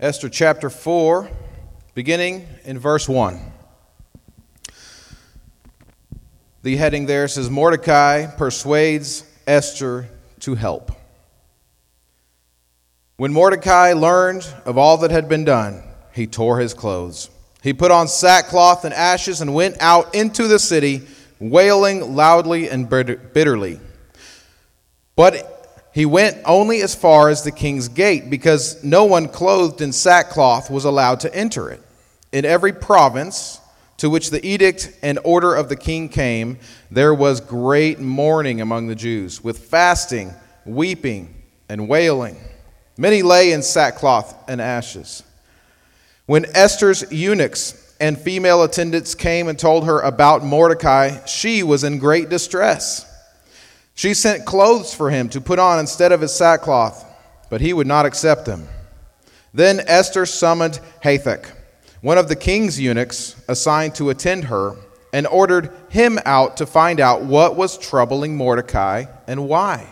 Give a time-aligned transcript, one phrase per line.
[0.00, 1.28] Esther chapter 4,
[1.92, 3.38] beginning in verse 1.
[6.62, 10.08] The heading there says Mordecai persuades Esther
[10.38, 10.90] to help.
[13.18, 15.82] When Mordecai learned of all that had been done,
[16.14, 17.28] he tore his clothes.
[17.62, 21.02] He put on sackcloth and ashes and went out into the city,
[21.38, 23.78] wailing loudly and bitterly.
[25.14, 25.59] But
[26.00, 30.70] he went only as far as the king's gate, because no one clothed in sackcloth
[30.70, 31.82] was allowed to enter it.
[32.32, 33.60] In every province,
[33.98, 36.58] to which the edict and order of the king came,
[36.90, 40.32] there was great mourning among the Jews, with fasting,
[40.64, 41.34] weeping,
[41.68, 42.38] and wailing.
[42.96, 45.22] Many lay in sackcloth and ashes.
[46.24, 51.98] When Esther's eunuchs and female attendants came and told her about Mordecai, she was in
[51.98, 53.04] great distress.
[54.00, 57.04] She sent clothes for him to put on instead of his sackcloth,
[57.50, 58.66] but he would not accept them.
[59.52, 61.50] Then Esther summoned Hathach
[62.00, 64.74] one of the king's eunuchs assigned to attend her,
[65.12, 69.86] and ordered him out to find out what was troubling Mordecai and why.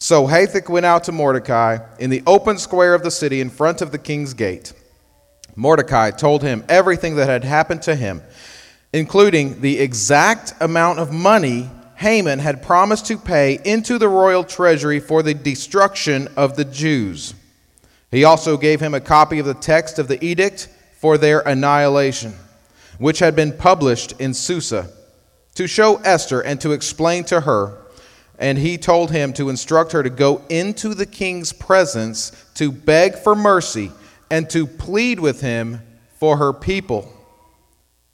[0.00, 3.82] So Hathach went out to Mordecai in the open square of the city in front
[3.82, 4.72] of the king's gate.
[5.54, 8.20] Mordecai told him everything that had happened to him,
[8.92, 15.00] including the exact amount of money Haman had promised to pay into the royal treasury
[15.00, 17.34] for the destruction of the Jews.
[18.10, 22.34] He also gave him a copy of the text of the edict for their annihilation,
[22.98, 24.90] which had been published in Susa,
[25.54, 27.78] to show Esther and to explain to her.
[28.38, 33.14] And he told him to instruct her to go into the king's presence to beg
[33.14, 33.90] for mercy
[34.30, 35.80] and to plead with him
[36.18, 37.15] for her people.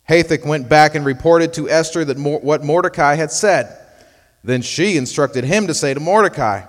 [0.08, 3.78] Hathach went back and reported to Esther that what Mordecai had said.
[4.44, 6.62] Then she instructed him to say to Mordecai,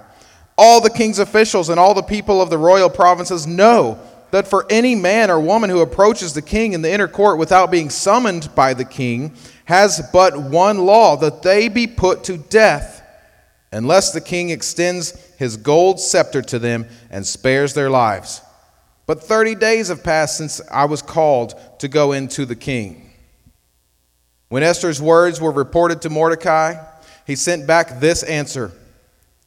[0.57, 3.99] All the king's officials and all the people of the royal provinces know
[4.31, 7.71] that for any man or woman who approaches the king in the inner court without
[7.71, 13.01] being summoned by the king has but one law that they be put to death,
[13.71, 18.41] unless the king extends his gold scepter to them and spares their lives.
[19.05, 23.02] But 30 days have passed since I was called to go into the king.
[24.53, 26.75] When Esther's words were reported to Mordecai,
[27.25, 28.71] he sent back this answer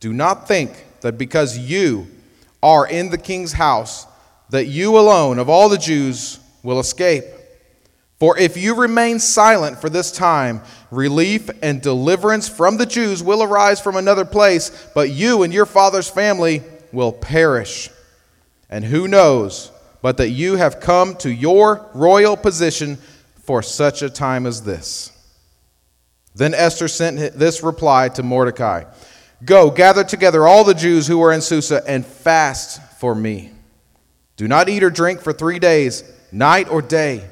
[0.00, 2.08] Do not think that because you
[2.60, 4.04] are in the king's house,
[4.50, 7.22] that you alone of all the Jews will escape.
[8.18, 13.44] For if you remain silent for this time, relief and deliverance from the Jews will
[13.44, 17.90] arise from another place, but you and your father's family will perish.
[18.68, 19.70] And who knows
[20.02, 22.96] but that you have come to your royal position
[23.46, 25.12] for such a time as this?
[26.34, 28.84] Then Esther sent this reply to Mordecai
[29.44, 33.52] Go, gather together all the Jews who are in Susa and fast for me.
[34.36, 37.28] Do not eat or drink for three days, night or day.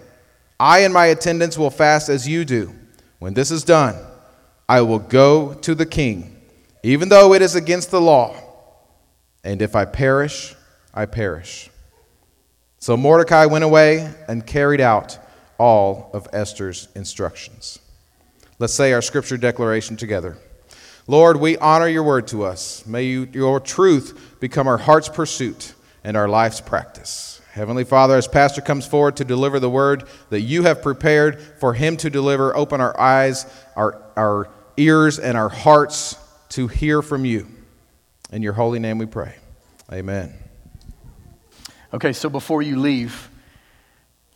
[0.60, 2.74] I and my attendants will fast as you do.
[3.18, 3.96] When this is done,
[4.68, 6.40] I will go to the king,
[6.82, 8.36] even though it is against the law.
[9.42, 10.54] And if I perish,
[10.92, 11.70] I perish.
[12.78, 15.18] So Mordecai went away and carried out
[15.58, 17.78] all of Esther's instructions.
[18.58, 20.36] Let's say our scripture declaration together.
[21.06, 22.86] Lord, we honor your word to us.
[22.86, 27.42] May you, your truth become our heart's pursuit and our life's practice.
[27.52, 31.74] Heavenly Father, as Pastor comes forward to deliver the word that you have prepared for
[31.74, 36.16] him to deliver, open our eyes, our, our ears, and our hearts
[36.50, 37.46] to hear from you.
[38.32, 39.36] In your holy name we pray.
[39.92, 40.34] Amen.
[41.92, 43.30] Okay, so before you leave,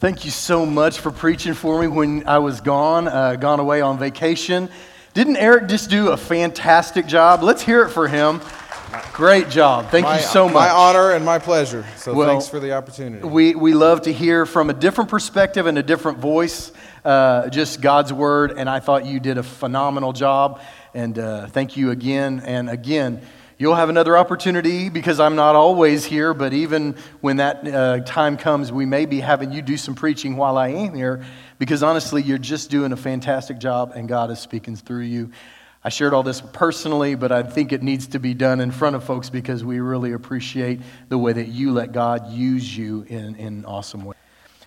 [0.00, 3.80] thank you so much for preaching for me when I was gone, uh, gone away
[3.80, 4.68] on vacation.
[5.12, 7.42] Didn't Eric just do a fantastic job?
[7.42, 8.40] Let's hear it for him.
[9.12, 9.90] Great job.
[9.90, 10.54] Thank my, you so much.
[10.54, 11.84] My honor and my pleasure.
[11.96, 13.26] So well, thanks for the opportunity.
[13.26, 16.70] We, we love to hear from a different perspective and a different voice,
[17.04, 18.52] uh, just God's word.
[18.56, 20.62] And I thought you did a phenomenal job.
[20.94, 22.40] And uh, thank you again.
[22.44, 23.20] And again,
[23.58, 26.32] you'll have another opportunity because I'm not always here.
[26.32, 30.36] But even when that uh, time comes, we may be having you do some preaching
[30.36, 31.24] while I am here.
[31.58, 35.30] Because honestly, you're just doing a fantastic job and God is speaking through you.
[35.84, 38.96] I shared all this personally, but I think it needs to be done in front
[38.96, 43.36] of folks because we really appreciate the way that you let God use you in,
[43.36, 44.16] in an awesome way.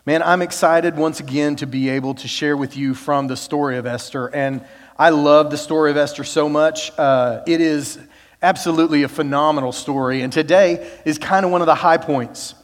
[0.05, 3.77] Man, I'm excited once again to be able to share with you from the story
[3.77, 4.33] of Esther.
[4.33, 4.65] And
[4.97, 6.91] I love the story of Esther so much.
[6.97, 7.99] Uh, it is
[8.41, 10.21] absolutely a phenomenal story.
[10.21, 12.55] And today is kind of one of the high points.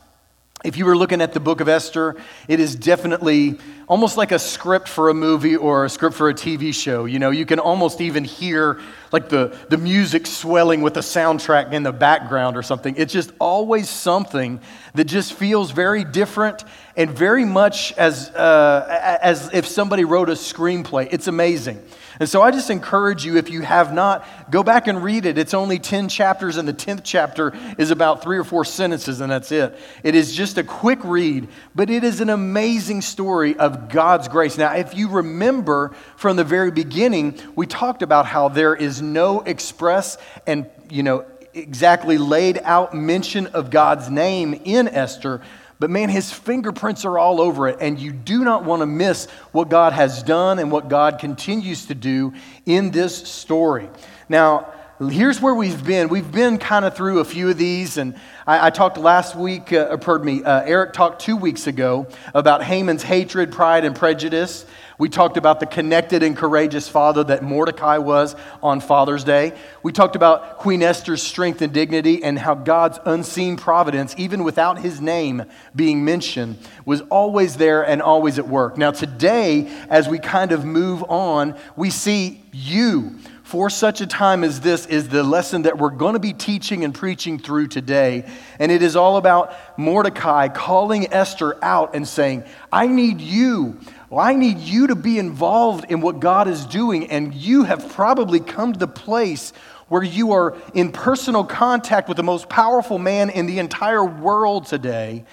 [0.63, 2.15] If you were looking at the book of Esther,
[2.47, 6.33] it is definitely almost like a script for a movie or a script for a
[6.33, 7.05] TV show.
[7.05, 8.81] You know, you can almost even hear
[9.13, 12.95] like the, the music swelling with the soundtrack in the background or something.
[12.97, 14.59] It's just always something
[14.95, 16.65] that just feels very different
[16.97, 21.07] and very much as, uh, as if somebody wrote a screenplay.
[21.11, 21.81] It's amazing.
[22.19, 25.37] And so I just encourage you, if you have not, go back and read it.
[25.37, 29.31] It's only 10 chapters, and the 10th chapter is about three or four sentences, and
[29.31, 29.77] that's it.
[30.03, 34.57] It is just a quick read, but it is an amazing story of God's grace.
[34.57, 39.41] Now, if you remember from the very beginning, we talked about how there is no
[39.41, 45.41] express and, you know, exactly laid out mention of God's name in Esther,
[45.79, 49.27] but man, his fingerprints are all over it, and you do not want to miss
[49.51, 52.33] what God has done and what God continues to do
[52.65, 53.89] in this story.
[54.27, 56.09] Now, here's where we've been.
[56.09, 58.15] We've been kind of through a few of these, and
[58.47, 62.63] I, I talked last week, uh, pardon me, uh, Eric talked two weeks ago about
[62.63, 64.65] Haman's hatred, pride, and prejudice.
[64.97, 69.51] We talked about the connected and courageous father that Mordecai was on Father's Day.
[69.83, 74.79] We talked about Queen Esther's strength and dignity and how God's unseen providence, even without
[74.79, 75.43] his name
[75.75, 78.77] being mentioned, was always there and always at work.
[78.77, 84.43] Now, today, as we kind of move on, we see you for such a time
[84.43, 88.29] as this is the lesson that we're going to be teaching and preaching through today.
[88.59, 93.79] And it is all about Mordecai calling Esther out and saying, I need you.
[94.09, 97.93] Well, I need you to be involved in what God is doing, and you have
[97.93, 99.53] probably come to the place
[99.87, 104.65] where you are in personal contact with the most powerful man in the entire world
[104.65, 105.23] today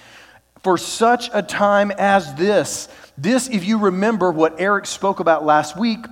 [0.63, 2.87] for such a time as this.
[3.17, 6.05] This, if you remember what Eric spoke about last week,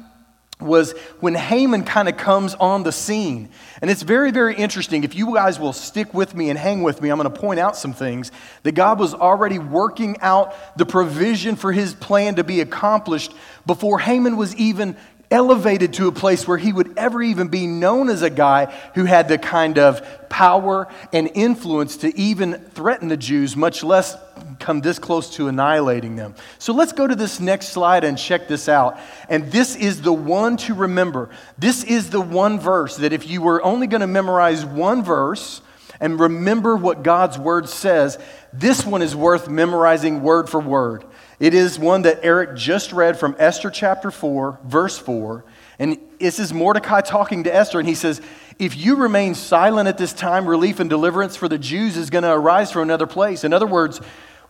[0.63, 3.49] was when Haman kind of comes on the scene.
[3.81, 5.03] And it's very, very interesting.
[5.03, 7.59] If you guys will stick with me and hang with me, I'm going to point
[7.59, 8.31] out some things
[8.63, 13.33] that God was already working out the provision for his plan to be accomplished
[13.65, 14.97] before Haman was even
[15.33, 19.03] elevated to a place where he would ever even be known as a guy who
[19.03, 24.15] had the kind of power and influence to even threaten the Jews, much less
[24.59, 26.35] come this close to annihilating them.
[26.59, 28.99] So let's go to this next slide and check this out.
[29.27, 31.29] And this is the one to remember.
[31.57, 35.61] This is the one verse that if you were only going to memorize one verse,
[35.99, 38.19] and remember what God's word says,
[38.51, 41.05] this one is worth memorizing word for word.
[41.43, 45.43] It is one that Eric just read from Esther chapter 4, verse 4.
[45.77, 48.21] And this is Mordecai talking to Esther, and he says,
[48.59, 52.23] If you remain silent at this time, relief and deliverance for the Jews is going
[52.23, 53.43] to arise from another place.
[53.43, 53.99] In other words,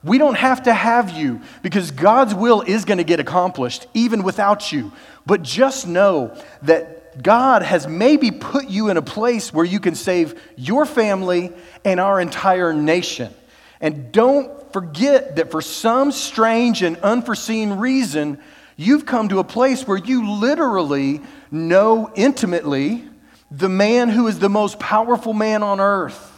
[0.04, 4.22] we don't have to have you because God's will is going to get accomplished even
[4.22, 4.92] without you.
[5.26, 9.96] But just know that God has maybe put you in a place where you can
[9.96, 11.54] save your family
[11.84, 13.34] and our entire nation.
[13.82, 18.40] And don't forget that for some strange and unforeseen reason,
[18.76, 21.22] you've come to a place where you literally
[21.52, 23.08] know intimately
[23.52, 26.32] the man who is the most powerful man on earth.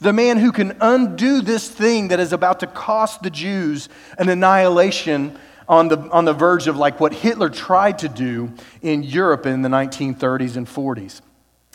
[0.00, 3.88] The man who can undo this thing that is about to cost the Jews
[4.18, 5.36] an annihilation
[5.68, 9.62] on the, on the verge of like what Hitler tried to do in Europe in
[9.62, 11.20] the 1930s and 40s.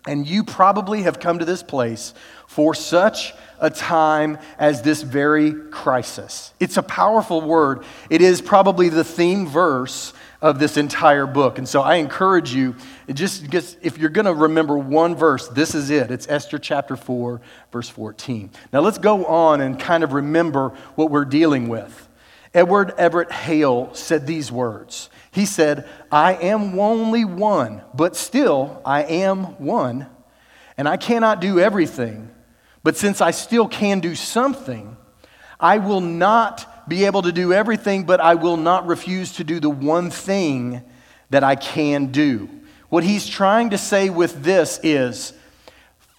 [0.08, 2.14] And you probably have come to this place
[2.48, 6.54] for such a time as this very crisis.
[6.60, 7.84] It's a powerful word.
[8.10, 11.58] It is probably the theme verse of this entire book.
[11.58, 12.76] And so I encourage you,
[13.14, 13.46] just,
[13.82, 16.12] if you're going to remember one verse, this is it.
[16.12, 17.42] It's Esther chapter 4,
[17.72, 18.50] verse 14.
[18.72, 22.08] Now let's go on and kind of remember what we're dealing with.
[22.54, 25.10] Edward Everett Hale said these words.
[25.32, 30.08] He said, I am only one, but still I am one,
[30.78, 32.32] and I cannot do everything.
[32.90, 34.98] But since I still can do something,
[35.60, 39.60] I will not be able to do everything, but I will not refuse to do
[39.60, 40.82] the one thing
[41.30, 42.50] that I can do.
[42.90, 45.34] What he's trying to say with this is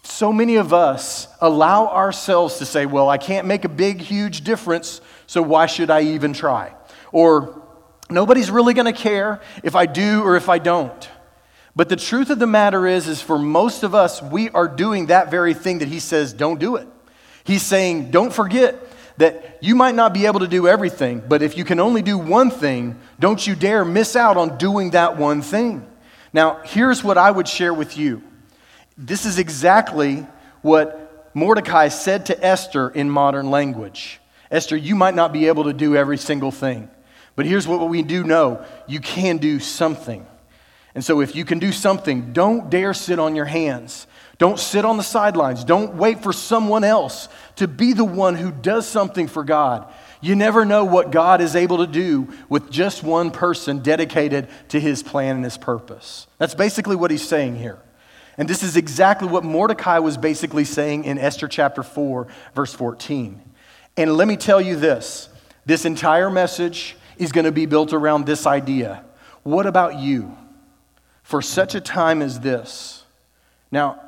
[0.04, 4.42] so many of us allow ourselves to say, Well, I can't make a big, huge
[4.42, 6.72] difference, so why should I even try?
[7.10, 7.64] Or
[8.08, 11.08] nobody's really going to care if I do or if I don't.
[11.76, 15.06] But the truth of the matter is, is for most of us, we are doing
[15.06, 16.88] that very thing that he says, don't do it.
[17.44, 18.76] He's saying, don't forget
[19.18, 22.16] that you might not be able to do everything, but if you can only do
[22.16, 25.86] one thing, don't you dare miss out on doing that one thing.
[26.32, 28.22] Now, here's what I would share with you.
[28.96, 30.26] This is exactly
[30.62, 34.20] what Mordecai said to Esther in modern language.
[34.50, 36.90] Esther, you might not be able to do every single thing,
[37.36, 40.26] but here's what we do know you can do something.
[40.94, 44.06] And so, if you can do something, don't dare sit on your hands.
[44.38, 45.64] Don't sit on the sidelines.
[45.64, 49.92] Don't wait for someone else to be the one who does something for God.
[50.22, 54.80] You never know what God is able to do with just one person dedicated to
[54.80, 56.26] his plan and his purpose.
[56.38, 57.78] That's basically what he's saying here.
[58.36, 63.40] And this is exactly what Mordecai was basically saying in Esther chapter 4, verse 14.
[63.96, 65.28] And let me tell you this
[65.66, 69.04] this entire message is going to be built around this idea.
[69.42, 70.36] What about you?
[71.30, 73.04] For such a time as this.
[73.70, 74.00] Now,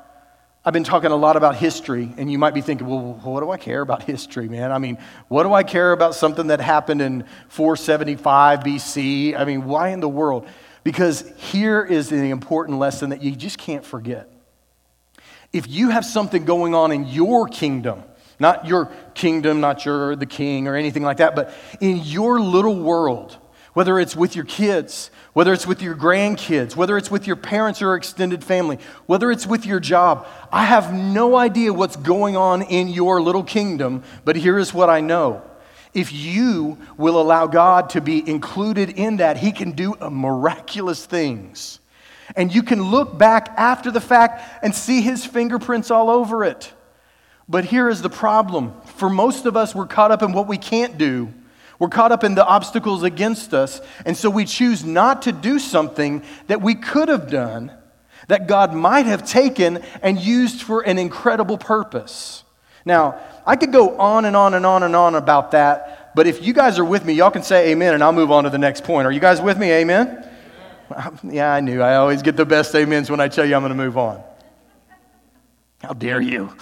[0.65, 3.51] I've been talking a lot about history, and you might be thinking, well, what do
[3.53, 4.73] I care about history, man?
[4.73, 4.99] I mean,
[5.29, 9.39] what do I care about something that happened in 475 BC?
[9.39, 10.49] I mean, why in the world?
[10.83, 14.29] Because here is the important lesson that you just can't forget.
[15.53, 18.03] If you have something going on in your kingdom,
[18.41, 22.75] not your kingdom, not your the king or anything like that, but in your little
[22.75, 23.39] world,
[23.73, 27.81] whether it's with your kids, whether it's with your grandkids, whether it's with your parents
[27.81, 30.27] or extended family, whether it's with your job.
[30.53, 34.91] I have no idea what's going on in your little kingdom, but here is what
[34.91, 35.43] I know.
[35.95, 41.81] If you will allow God to be included in that, He can do miraculous things.
[42.35, 46.73] And you can look back after the fact and see His fingerprints all over it.
[47.49, 48.75] But here is the problem.
[48.97, 51.33] For most of us, we're caught up in what we can't do
[51.83, 55.59] we're caught up in the obstacles against us, and so we choose not to do
[55.59, 57.73] something that we could have done,
[58.29, 62.45] that God might have taken and used for an incredible purpose.
[62.85, 66.41] Now, I could go on and on and on and on about that, but if
[66.47, 68.59] you guys are with me, y'all can say amen, and I'll move on to the
[68.59, 69.05] next point.
[69.05, 69.73] Are you guys with me?
[69.73, 70.25] Amen?
[71.25, 71.83] Yeah, I knew.
[71.83, 74.23] I always get the best amens when I tell you I'm going to move on.
[75.83, 76.55] How dare you?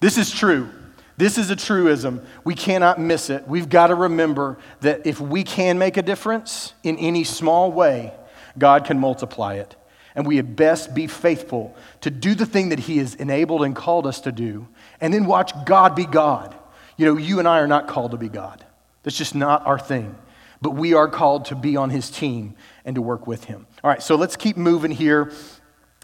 [0.00, 0.68] This is true.
[1.16, 2.24] This is a truism.
[2.44, 3.48] We cannot miss it.
[3.48, 8.12] We've got to remember that if we can make a difference in any small way,
[8.58, 9.76] God can multiply it.
[10.14, 13.76] And we had best be faithful to do the thing that He has enabled and
[13.76, 14.66] called us to do,
[15.00, 16.54] and then watch God be God.
[16.96, 18.64] You know, you and I are not called to be God.
[19.02, 20.16] That's just not our thing.
[20.62, 22.54] But we are called to be on His team
[22.84, 23.66] and to work with Him.
[23.84, 25.32] All right, so let's keep moving here.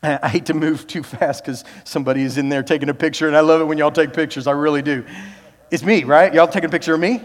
[0.04, 3.36] I hate to move too fast because somebody is in there taking a picture, and
[3.36, 4.46] I love it when y'all take pictures.
[4.46, 5.04] I really do.
[5.70, 6.34] It's me, right?
[6.34, 7.22] Y'all taking a picture of me?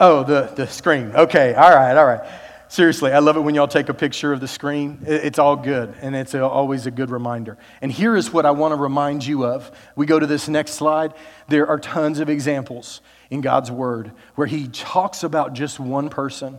[0.00, 1.12] Oh, the, the screen.
[1.14, 2.28] Okay, all right, all right.
[2.66, 4.98] Seriously, I love it when y'all take a picture of the screen.
[5.06, 7.56] It's all good, and it's always a good reminder.
[7.80, 9.70] And here is what I want to remind you of.
[9.94, 11.14] We go to this next slide.
[11.48, 16.58] There are tons of examples in God's Word where He talks about just one person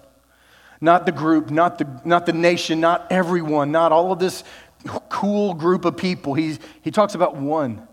[0.84, 4.44] not the group, not the, not the nation, not everyone, not all of this
[5.10, 6.34] cool group of people.
[6.34, 7.88] He, he talks about one.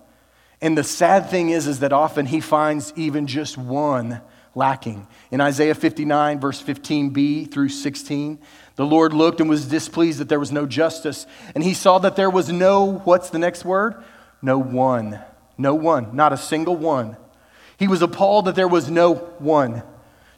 [0.60, 4.20] And the sad thing is, is that often he finds even just one
[4.54, 5.06] lacking.
[5.30, 8.38] In Isaiah 59, verse 15b through 16,
[8.76, 11.26] the Lord looked and was displeased that there was no justice.
[11.54, 14.02] And he saw that there was no, what's the next word?
[14.42, 15.20] No one.
[15.56, 16.14] No one.
[16.14, 17.16] Not a single one.
[17.78, 19.82] He was appalled that there was no one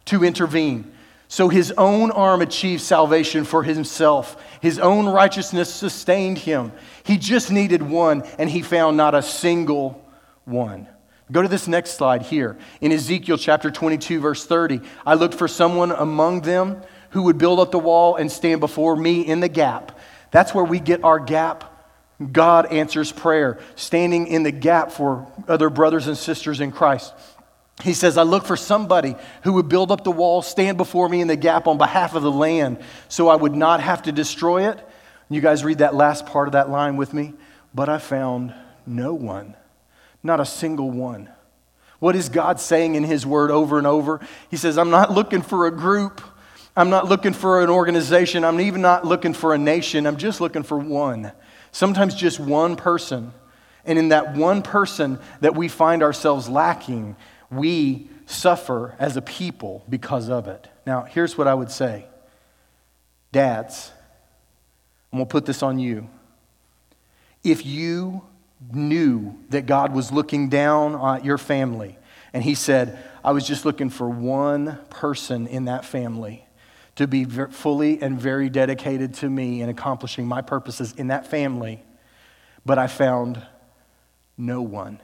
[0.05, 0.92] to intervene.
[1.33, 4.39] So his own arm achieved salvation for himself.
[4.61, 6.71] His own righteousness sustained him.
[7.05, 10.07] He just needed one, and he found not a single
[10.45, 10.87] one.
[11.31, 12.55] Go to this next slide here.
[12.81, 17.59] In Ezekiel chapter 22, verse 30, I looked for someone among them who would build
[17.59, 19.97] up the wall and stand before me in the gap.
[20.29, 21.63] That's where we get our gap.
[22.31, 27.11] God answers prayer, standing in the gap for other brothers and sisters in Christ.
[27.83, 31.19] He says, I look for somebody who would build up the wall, stand before me
[31.19, 32.77] in the gap on behalf of the land,
[33.09, 34.79] so I would not have to destroy it.
[35.29, 37.33] You guys read that last part of that line with me.
[37.73, 38.53] But I found
[38.85, 39.55] no one,
[40.21, 41.29] not a single one.
[41.99, 44.21] What is God saying in His Word over and over?
[44.49, 46.21] He says, I'm not looking for a group.
[46.77, 48.45] I'm not looking for an organization.
[48.45, 50.05] I'm even not looking for a nation.
[50.05, 51.33] I'm just looking for one.
[51.73, 53.33] Sometimes just one person.
[53.85, 57.17] And in that one person that we find ourselves lacking,
[57.55, 60.67] we suffer as a people because of it.
[60.85, 62.05] Now, here's what I would say
[63.31, 63.91] Dads,
[65.11, 66.09] I'm going to put this on you.
[67.43, 68.23] If you
[68.71, 71.97] knew that God was looking down on your family
[72.31, 76.45] and He said, I was just looking for one person in that family
[76.95, 81.83] to be fully and very dedicated to me and accomplishing my purposes in that family,
[82.65, 83.41] but I found
[84.37, 84.99] no one.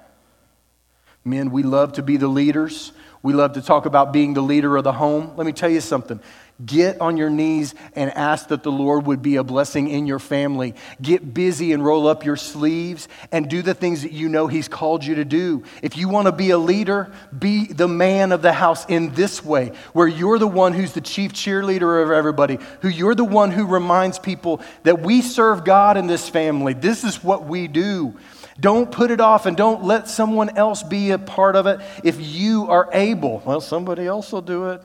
[1.29, 2.91] Men, we love to be the leaders.
[3.21, 5.33] We love to talk about being the leader of the home.
[5.35, 6.19] Let me tell you something.
[6.65, 10.19] Get on your knees and ask that the Lord would be a blessing in your
[10.19, 10.75] family.
[11.01, 14.67] Get busy and roll up your sleeves and do the things that you know He's
[14.67, 15.63] called you to do.
[15.81, 19.43] If you want to be a leader, be the man of the house in this
[19.43, 23.51] way, where you're the one who's the chief cheerleader of everybody, who you're the one
[23.51, 26.73] who reminds people that we serve God in this family.
[26.73, 28.17] This is what we do.
[28.59, 32.19] Don't put it off and don't let someone else be a part of it if
[32.19, 33.41] you are able.
[33.45, 34.81] Well, somebody else will do it.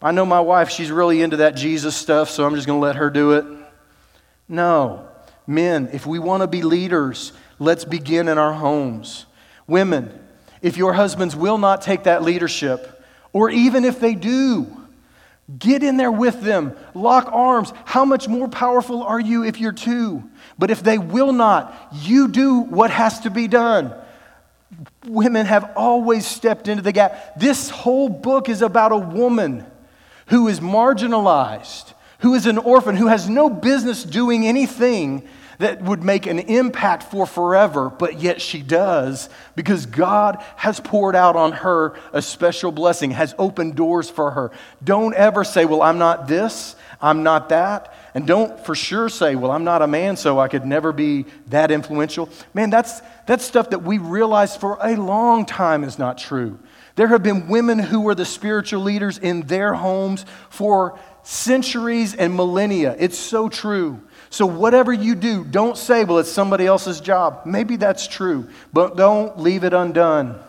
[0.00, 2.86] I know my wife, she's really into that Jesus stuff, so I'm just going to
[2.86, 3.44] let her do it.
[4.48, 5.08] No.
[5.46, 9.26] Men, if we want to be leaders, let's begin in our homes.
[9.66, 10.16] Women,
[10.62, 14.66] if your husbands will not take that leadership, or even if they do,
[15.58, 17.72] get in there with them, lock arms.
[17.84, 20.28] How much more powerful are you if you're two?
[20.58, 23.94] But if they will not, you do what has to be done.
[25.06, 27.38] Women have always stepped into the gap.
[27.38, 29.64] This whole book is about a woman
[30.26, 35.26] who is marginalized, who is an orphan, who has no business doing anything
[35.58, 41.16] that would make an impact for forever, but yet she does because God has poured
[41.16, 44.52] out on her a special blessing, has opened doors for her.
[44.82, 47.92] Don't ever say, Well, I'm not this, I'm not that.
[48.18, 51.24] And don't for sure say, Well, I'm not a man, so I could never be
[51.50, 52.28] that influential.
[52.52, 56.58] Man, that's, that's stuff that we realized for a long time is not true.
[56.96, 62.34] There have been women who were the spiritual leaders in their homes for centuries and
[62.34, 62.96] millennia.
[62.98, 64.00] It's so true.
[64.30, 67.42] So, whatever you do, don't say, well, it's somebody else's job.
[67.46, 70.40] Maybe that's true, but don't leave it undone.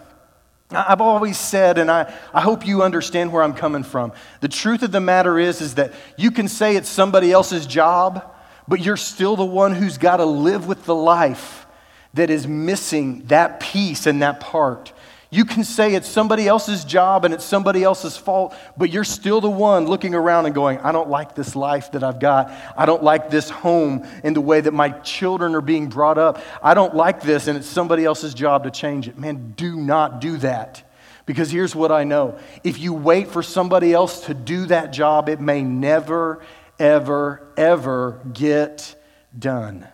[0.72, 4.14] I've always said, and I, I hope you understand where I'm coming from.
[4.42, 8.36] The truth of the matter is, is that you can say it's somebody else's job,
[8.68, 11.66] but you're still the one who's got to live with the life
[12.14, 14.94] that is missing that piece and that part.
[15.32, 19.42] You can say it's somebody else's job and it's somebody else's fault, but you're still
[19.42, 22.52] the one looking around and going, I don't like this life that I've got.
[22.76, 26.42] I don't like this home in the way that my children are being brought up.
[26.64, 29.20] I don't like this, and it's somebody else's job to change it.
[29.20, 30.82] Man, do not do that.
[31.28, 35.30] Because here's what I know if you wait for somebody else to do that job,
[35.30, 36.44] it may never,
[36.80, 38.96] ever, ever get
[39.38, 39.88] done.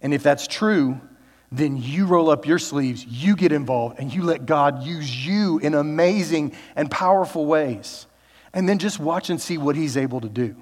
[0.00, 1.00] And if that's true,
[1.52, 5.58] then you roll up your sleeves, you get involved, and you let God use you
[5.58, 8.06] in amazing and powerful ways.
[8.52, 10.54] And then just watch and see what He's able to do.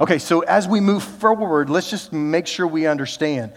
[0.00, 3.52] Okay, so as we move forward, let's just make sure we understand.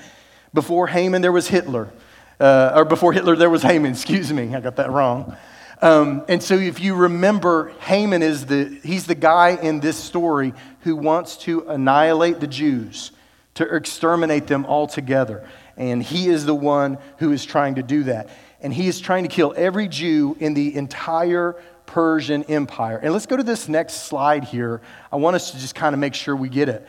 [0.54, 1.92] Before Haman, there was Hitler.
[2.40, 5.36] Uh, or before Hitler, there was Haman, excuse me, I got that wrong.
[5.82, 10.54] Um, and so if you remember, Haman is the, he's the guy in this story
[10.82, 13.12] who wants to annihilate the Jews,
[13.56, 15.48] to exterminate them altogether.
[15.80, 18.30] And he is the one who is trying to do that.
[18.62, 21.56] And he is trying to kill every Jew in the entire
[21.88, 23.00] Persian Empire.
[23.02, 24.82] And let's go to this next slide here.
[25.12, 26.86] I want us to just kind of make sure we get it.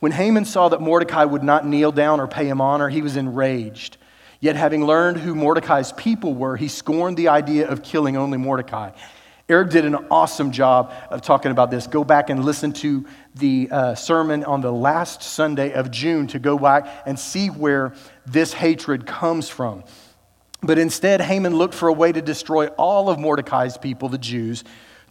[0.00, 3.16] When Haman saw that Mordecai would not kneel down or pay him honor, he was
[3.16, 3.98] enraged.
[4.40, 8.92] Yet, having learned who Mordecai's people were, he scorned the idea of killing only Mordecai.
[9.50, 11.88] Eric did an awesome job of talking about this.
[11.88, 16.38] Go back and listen to the uh, sermon on the last Sunday of June to
[16.38, 17.92] go back and see where
[18.32, 19.84] this hatred comes from.
[20.62, 24.62] But instead, Haman looked for a way to destroy all of Mordecai's people, the Jews,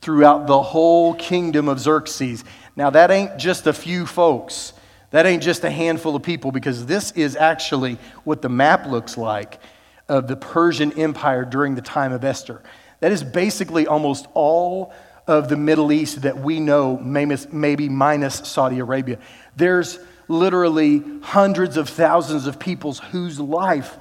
[0.01, 2.43] throughout the whole kingdom of Xerxes.
[2.75, 4.73] Now, that ain't just a few folks.
[5.12, 9.17] That ain't just a handful of people, because this is actually what the map looks
[9.17, 9.60] like
[10.08, 12.62] of the Persian Empire during the time of Esther.
[12.99, 14.93] That is basically almost all
[15.25, 19.17] of the Middle East that we know, maybe minus Saudi Arabia.
[19.55, 19.99] There's
[20.30, 23.98] literally hundreds of thousands of peoples whose life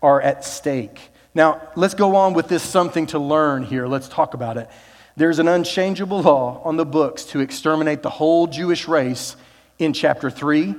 [0.00, 1.10] are at stake.
[1.34, 3.86] Now, let's go on with this something to learn here.
[3.86, 4.68] Let's talk about it.
[5.16, 9.36] There's an unchangeable law on the books to exterminate the whole Jewish race
[9.78, 10.74] in chapter 3,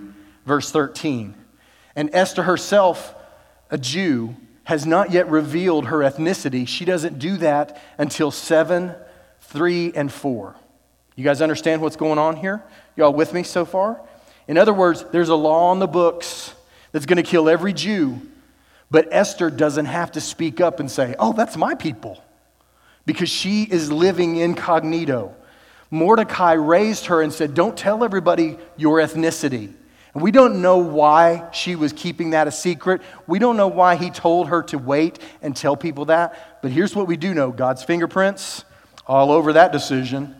[0.45, 1.35] verse 13.
[1.95, 3.13] And Esther herself,
[3.69, 6.67] a Jew, has not yet revealed her ethnicity.
[6.67, 8.95] She doesn't do that until 7,
[9.41, 10.55] 3, and 4.
[11.15, 12.63] You guys understand what's going on here?
[12.95, 14.01] Y'all with me so far?
[14.47, 16.53] In other words, there's a law on the books
[16.91, 18.21] that's going to kill every Jew,
[18.91, 22.23] but Esther doesn't have to speak up and say, Oh, that's my people,
[23.05, 25.35] because she is living incognito.
[25.89, 29.73] Mordecai raised her and said, Don't tell everybody your ethnicity.
[30.13, 33.01] And we don't know why she was keeping that a secret.
[33.25, 36.61] We don't know why he told her to wait and tell people that.
[36.61, 38.63] But here's what we do know God's fingerprints
[39.07, 40.35] all over that decision.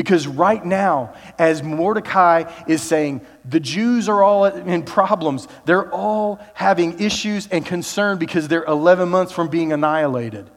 [0.00, 5.46] Because right now, as Mordecai is saying, the Jews are all in problems.
[5.66, 10.48] They're all having issues and concern because they're 11 months from being annihilated.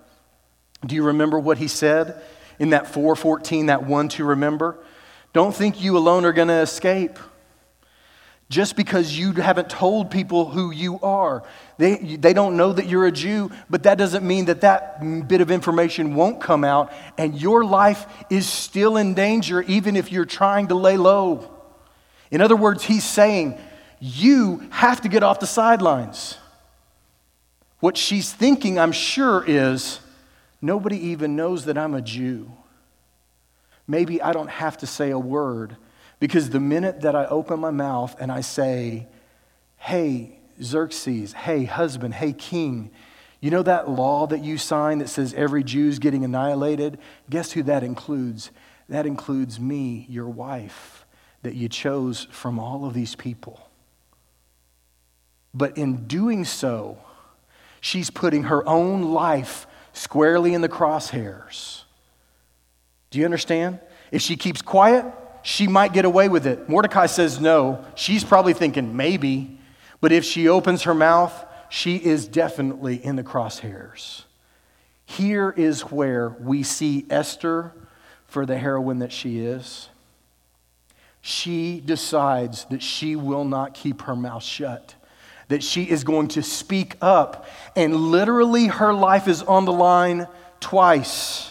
[0.86, 2.24] Do you remember what he said
[2.58, 4.78] in that 414, that one to remember?
[5.34, 7.20] Don't think you alone are going to escape
[8.48, 11.44] just because you haven't told people who you are.
[11.78, 15.42] They, they don't know that you're a Jew, but that doesn't mean that that bit
[15.42, 20.26] of information won't come out, and your life is still in danger even if you're
[20.26, 21.50] trying to lay low.
[22.30, 23.58] In other words, he's saying,
[24.00, 26.38] You have to get off the sidelines.
[27.80, 30.00] What she's thinking, I'm sure, is
[30.62, 32.52] nobody even knows that I'm a Jew.
[33.88, 35.76] Maybe I don't have to say a word
[36.20, 39.08] because the minute that I open my mouth and I say,
[39.78, 42.92] Hey, Xerxes, hey, husband, hey, king,
[43.40, 46.98] you know that law that you signed that says every Jew's getting annihilated?
[47.30, 48.52] Guess who that includes?
[48.88, 51.06] That includes me, your wife,
[51.42, 53.70] that you chose from all of these people.
[55.54, 56.98] But in doing so,
[57.82, 61.84] she's putting her own life squarely in the crosshairs.
[63.10, 63.80] Do you understand?
[64.10, 65.06] If she keeps quiet,
[65.42, 66.70] she might get away with it.
[66.70, 67.84] Mordecai says no.
[67.96, 69.60] She's probably thinking maybe.
[70.04, 74.24] But if she opens her mouth, she is definitely in the crosshairs.
[75.06, 77.72] Here is where we see Esther
[78.28, 79.88] for the heroine that she is.
[81.22, 84.94] She decides that she will not keep her mouth shut,
[85.48, 90.28] that she is going to speak up, and literally her life is on the line
[90.60, 91.50] twice.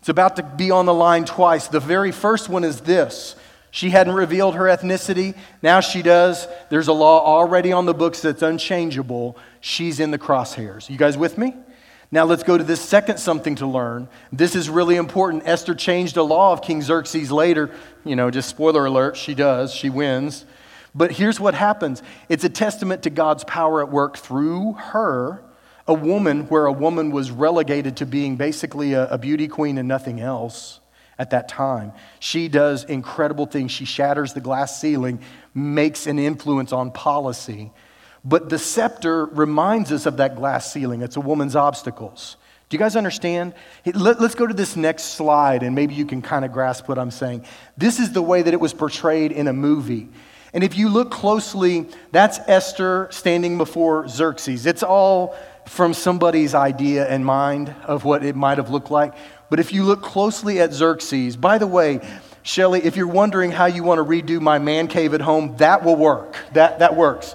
[0.00, 1.68] It's about to be on the line twice.
[1.68, 3.36] The very first one is this
[3.78, 5.36] she hadn't revealed her ethnicity.
[5.62, 6.48] Now she does.
[6.68, 9.38] There's a law already on the books that's unchangeable.
[9.60, 10.90] She's in the crosshairs.
[10.90, 11.54] You guys with me?
[12.10, 14.08] Now let's go to this second something to learn.
[14.32, 15.44] This is really important.
[15.46, 17.70] Esther changed a law of King Xerxes later.
[18.04, 19.72] You know, just spoiler alert, she does.
[19.72, 20.44] She wins.
[20.92, 25.40] But here's what happens it's a testament to God's power at work through her,
[25.86, 29.86] a woman where a woman was relegated to being basically a, a beauty queen and
[29.86, 30.80] nothing else
[31.18, 31.92] at that time.
[32.20, 33.72] She does incredible things.
[33.72, 35.20] She shatters the glass ceiling,
[35.54, 37.72] makes an influence on policy.
[38.24, 41.02] But the scepter reminds us of that glass ceiling.
[41.02, 42.36] It's a woman's obstacles.
[42.68, 43.54] Do you guys understand?
[43.86, 47.10] Let's go to this next slide and maybe you can kind of grasp what I'm
[47.10, 47.44] saying.
[47.78, 50.08] This is the way that it was portrayed in a movie.
[50.52, 54.66] And if you look closely, that's Esther standing before Xerxes.
[54.66, 55.34] It's all
[55.66, 59.14] from somebody's idea and mind of what it might have looked like.
[59.50, 62.00] But if you look closely at Xerxes, by the way,
[62.42, 65.84] Shelly, if you're wondering how you want to redo my man cave at home, that
[65.84, 66.36] will work.
[66.52, 67.34] That, that works.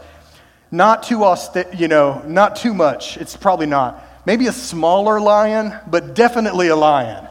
[0.71, 3.17] Not too austere, you know, not too much.
[3.17, 4.03] It's probably not.
[4.25, 7.27] Maybe a smaller lion, but definitely a lion.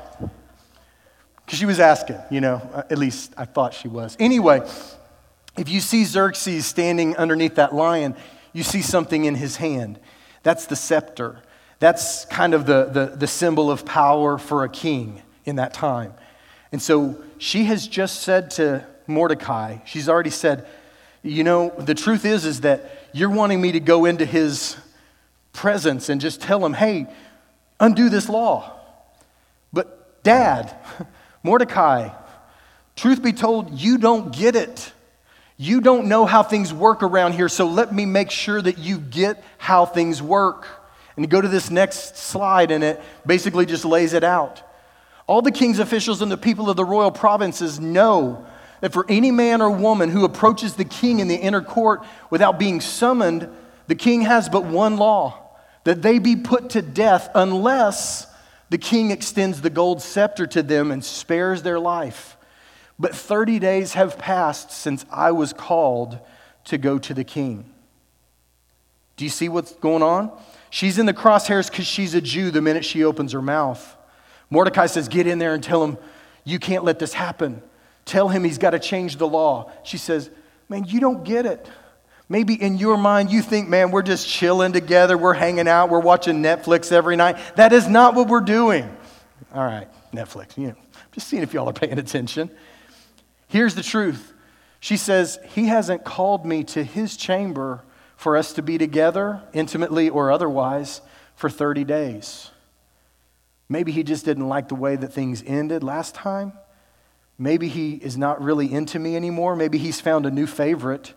[1.45, 4.17] Because she was asking, you know, uh, at least I thought she was.
[4.21, 4.61] Anyway,
[5.57, 8.15] if you see Xerxes standing underneath that lion,
[8.53, 9.99] you see something in his hand.
[10.43, 11.43] That's the scepter.
[11.83, 16.15] That's kind of the, the, the symbol of power for a king in that time.
[16.71, 20.65] And so she has just said to Mordecai, she's already said,
[21.25, 24.77] you know, the truth is, is that you're wanting me to go into his
[25.53, 27.09] presence and just tell him, hey,
[27.81, 28.79] undo this law.
[29.73, 30.73] But dad,
[31.43, 32.11] Mordecai,
[32.95, 34.93] truth be told, you don't get it.
[35.57, 38.99] You don't know how things work around here, so let me make sure that you
[38.99, 40.79] get how things work.
[41.23, 44.61] And you go to this next slide, and it basically just lays it out.
[45.29, 48.45] All the king's officials and the people of the royal provinces know
[48.81, 52.59] that for any man or woman who approaches the king in the inner court without
[52.59, 53.49] being summoned,
[53.87, 58.27] the king has but one law that they be put to death unless
[58.71, 62.37] the king extends the gold scepter to them and spares their life.
[62.99, 66.19] But 30 days have passed since I was called
[66.65, 67.73] to go to the king.
[69.17, 70.33] Do you see what's going on?
[70.73, 73.95] She's in the crosshairs because she's a Jew the minute she opens her mouth.
[74.49, 75.99] Mordecai says, Get in there and tell him,
[76.45, 77.63] you can't let this happen.
[78.07, 79.71] Tell him he's got to change the law.
[79.85, 80.31] She says,
[80.71, 81.69] Man, you don't get it.
[82.27, 86.01] Maybe in your mind you think, man, we're just chilling together, we're hanging out, we're
[86.01, 87.37] watching Netflix every night.
[87.57, 88.85] That is not what we're doing.
[89.55, 90.75] All right, Netflix, you know,
[91.13, 92.51] just seeing if y'all are paying attention.
[93.49, 94.33] Here's the truth.
[94.81, 97.85] She says, He hasn't called me to his chamber
[98.23, 101.01] for us to be together, intimately or otherwise,
[101.35, 102.53] for 30 days.
[103.69, 106.53] Maybe he just didn't like the way that things ended last time.
[107.37, 109.57] Maybe he is not really into me anymore.
[109.57, 111.15] Maybe he's found a new favorite.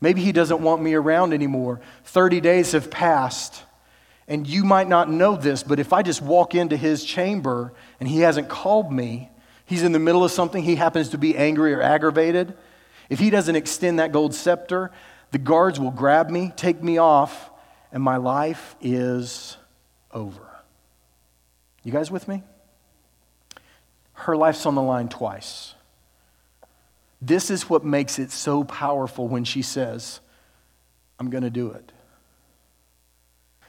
[0.00, 1.82] Maybe he doesn't want me around anymore.
[2.04, 3.62] 30 days have passed.
[4.26, 8.08] And you might not know this, but if I just walk into his chamber and
[8.08, 9.30] he hasn't called me,
[9.66, 12.54] he's in the middle of something, he happens to be angry or aggravated.
[13.10, 14.90] If he doesn't extend that gold scepter,
[15.30, 17.50] the guards will grab me, take me off,
[17.92, 19.56] and my life is
[20.12, 20.46] over.
[21.82, 22.42] You guys with me?
[24.12, 25.74] Her life's on the line twice.
[27.20, 30.20] This is what makes it so powerful when she says,
[31.18, 31.92] I'm going to do it.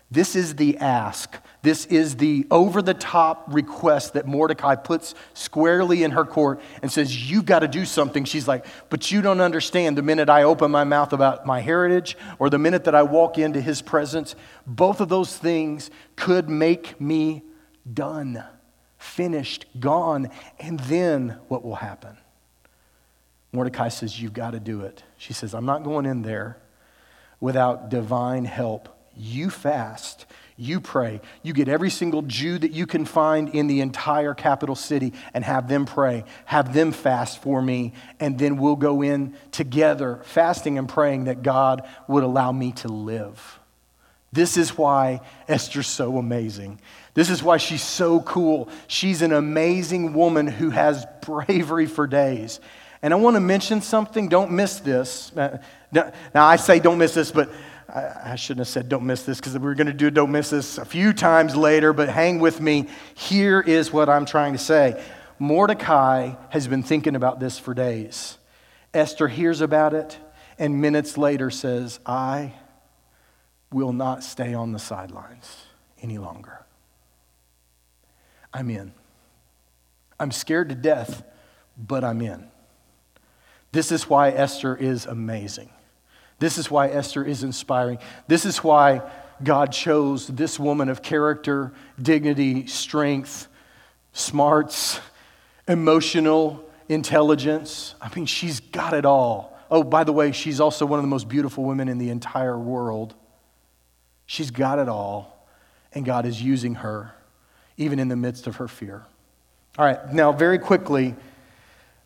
[0.10, 1.38] This is the ask.
[1.63, 6.89] This is the over the top request that Mordecai puts squarely in her court and
[6.89, 8.24] says, You've got to do something.
[8.24, 9.98] She's like, But you don't understand.
[9.98, 13.38] The minute I open my mouth about my heritage or the minute that I walk
[13.38, 17.43] into his presence, both of those things could make me
[17.93, 18.41] done,
[18.98, 20.30] finished, gone.
[20.58, 22.15] And then what will happen?
[23.52, 25.04] Mordecai says, You've got to do it.
[25.17, 26.60] She says, I'm not going in there
[27.41, 28.96] without divine help.
[29.17, 30.25] You fast,
[30.56, 34.75] you pray, you get every single Jew that you can find in the entire capital
[34.75, 39.36] city and have them pray, have them fast for me, and then we'll go in
[39.51, 43.60] together, fasting and praying that God would allow me to live.
[44.32, 46.80] This is why Esther's so amazing.
[47.13, 48.69] This is why she's so cool.
[48.88, 52.60] She's an amazing woman who has bravery for days.
[53.01, 54.27] And I want to mention something.
[54.27, 55.36] Don't miss this.
[55.36, 55.60] Uh,
[55.91, 57.49] now, I say don't miss this, but
[57.89, 60.50] I, shouldn't have said don't miss this because we are going to do don't miss
[60.50, 62.88] this a few times later, but hang with me.
[63.15, 65.02] Here is what I'm trying to say
[65.39, 68.38] Mordecai has been thinking about this for days.
[68.93, 70.17] Esther hears about it
[70.60, 72.54] and minutes later says, I
[73.71, 75.65] will not stay on the sidelines
[76.02, 76.65] any longer.
[78.54, 78.93] I'm in.
[80.19, 81.23] I'm scared to death,
[81.78, 82.50] but I'm in.
[83.71, 85.69] This is why Esther is amazing.
[86.39, 88.00] This is why Esther is inspiring.
[88.28, 89.02] This is why
[89.43, 93.47] God chose this woman of character, dignity, strength,
[94.13, 95.00] smarts,
[95.67, 97.95] emotional intelligence.
[98.02, 99.58] I mean, she's got it all.
[99.69, 102.58] Oh, by the way, she's also one of the most beautiful women in the entire
[102.58, 103.15] world.
[104.26, 105.47] She's got it all,
[105.93, 107.13] and God is using her
[107.78, 109.06] even in the midst of her fear.
[109.78, 111.15] All right, now, very quickly,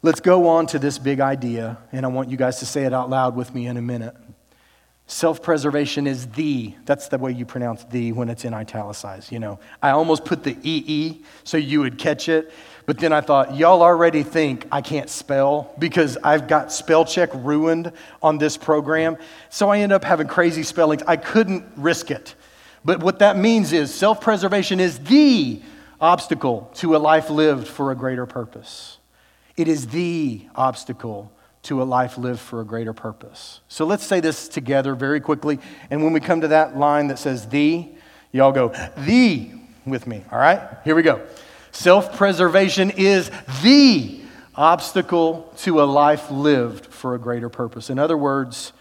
[0.04, 2.94] Let's go on to this big idea, and I want you guys to say it
[2.94, 4.16] out loud with me in a minute.
[5.06, 9.38] Self preservation is the, that's the way you pronounce the when it's in italicized, you
[9.38, 9.60] know.
[9.80, 12.52] I almost put the EE so you would catch it,
[12.88, 17.30] but then I thought, y'all already think I can't spell because I've got spell check
[17.36, 17.92] ruined
[18.24, 19.18] on this program.
[19.52, 21.04] So I end up having crazy spellings.
[21.06, 22.34] I couldn't risk it.
[22.84, 25.62] But what that means is self preservation is the
[26.00, 28.98] obstacle to a life lived for a greater purpose.
[29.58, 31.32] It is the obstacle
[31.64, 33.62] to a life lived for a greater purpose.
[33.68, 35.60] So let's say this together very quickly.
[35.90, 37.88] And when we come to that line that says the,
[38.32, 39.52] y'all go, the
[39.86, 40.78] with me, all right?
[40.84, 41.26] Here we go.
[41.72, 44.22] Self preservation is the
[44.56, 47.90] obstacle to a life lived for a greater purpose.
[47.90, 48.74] In other words,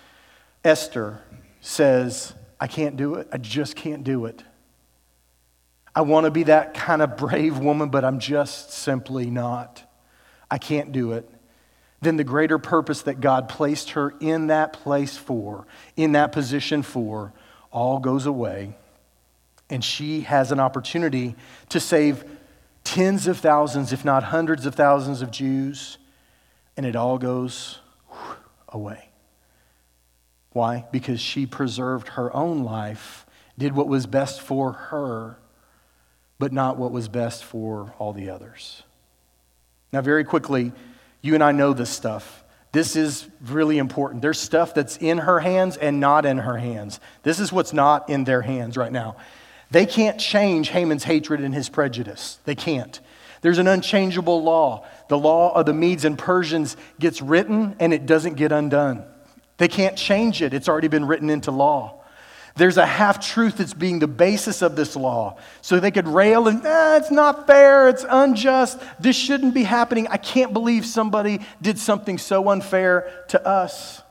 [0.65, 1.21] Esther
[1.61, 3.29] says, I can't do it.
[3.33, 4.43] I just can't do it.
[5.95, 9.83] I want to be that kind of brave woman, but I'm just simply not.
[10.51, 11.29] I can't do it,
[12.01, 16.83] then the greater purpose that God placed her in that place for, in that position
[16.83, 17.33] for,
[17.71, 18.75] all goes away.
[19.69, 21.37] And she has an opportunity
[21.69, 22.25] to save
[22.85, 25.99] tens of thousands, if not hundreds of thousands of Jews,
[26.77, 27.79] and it all goes
[28.69, 29.11] away.
[30.53, 30.87] Why?
[30.91, 33.27] Because she preserved her own life,
[33.59, 35.39] did what was best for her,
[36.39, 38.83] but not what was best for all the others.
[39.93, 40.73] Now, very quickly,
[41.23, 42.45] you and I know this stuff.
[42.73, 44.23] This is really important.
[44.23, 47.01] There's stuff that's in her hands and not in her hands.
[47.25, 49.17] This is what's not in their hands right now.
[49.71, 52.39] They can't change Haman's hatred and his prejudice.
[52.45, 53.01] They can't.
[53.41, 54.87] There's an unchangeable law.
[55.09, 59.05] The law of the Medes and Persians gets written and it doesn't get undone.
[59.59, 62.00] They can't change it, it's already been written into law.
[62.57, 65.39] There's a half truth that's being the basis of this law.
[65.63, 70.09] So they could rail and, eh, it's not fair, it's unjust, this shouldn't be happening.
[70.09, 74.03] I can't believe somebody did something so unfair to us.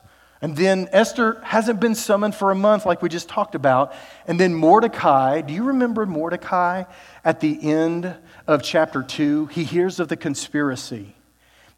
[0.41, 3.93] And then Esther hasn't been summoned for a month, like we just talked about.
[4.25, 6.85] And then Mordecai, do you remember Mordecai
[7.25, 8.15] at the end
[8.47, 9.47] of chapter 2?
[9.47, 11.15] He hears of the conspiracy.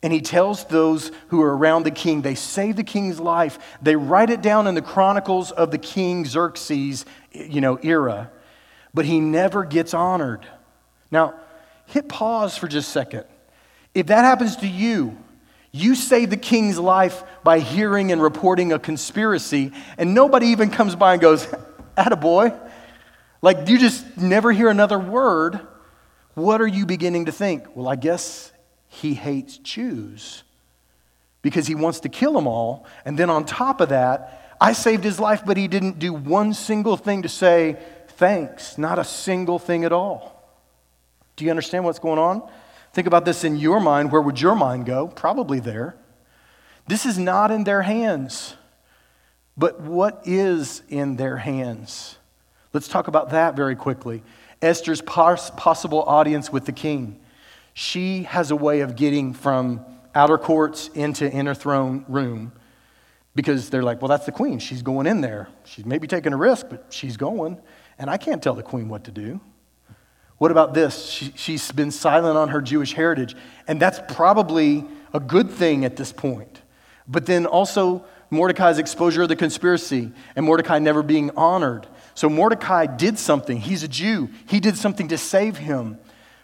[0.04, 3.60] And he tells those who are around the king, they save the king's life.
[3.82, 8.32] They write it down in the chronicles of the king Xerxes, you know, era.
[8.94, 10.46] But he never gets honored.
[11.12, 11.36] Now,
[11.86, 13.26] hit pause for just a second.
[13.94, 15.18] If that happens to you,
[15.72, 20.96] you save the king's life by hearing and reporting a conspiracy, and nobody even comes
[20.96, 21.46] by and goes,
[21.98, 22.58] attaboy.
[23.42, 25.60] Like you just never hear another word.
[26.34, 27.66] What are you beginning to think?
[27.76, 28.51] Well, I guess
[28.94, 30.44] he hates Jews
[31.42, 32.86] because he wants to kill them all.
[33.06, 36.54] And then on top of that, I saved his life, but he didn't do one
[36.54, 37.78] single thing to say
[38.10, 40.46] thanks, not a single thing at all.
[41.38, 42.44] Do you understand what's going on?
[42.92, 44.12] Think about this in your mind.
[44.12, 45.08] Where would your mind go?
[45.08, 45.96] Probably there.
[46.86, 48.56] This is not in their hands.
[49.58, 52.18] But what is in their hands?
[52.74, 54.22] Let's talk about that very quickly.
[54.62, 57.21] Esther's possible audience with the king
[57.82, 62.52] she has a way of getting from outer courts into inner throne room
[63.34, 64.60] because they're like, well, that's the queen.
[64.60, 65.48] She's going in there.
[65.64, 67.60] She's maybe taking a risk, but she's going.
[67.98, 69.42] And I can't tell the queen what to do.
[70.38, 71.10] What about this?
[71.10, 73.36] She, she's been silent on her Jewish heritage.
[73.68, 76.62] And that's probably a good thing at this point.
[77.08, 81.88] But then also, Mordecai's exposure of the conspiracy, and Mordecai never being honored.
[82.14, 83.58] So Mordecai did something.
[83.58, 84.30] He's a Jew.
[84.46, 85.98] He did something to save him,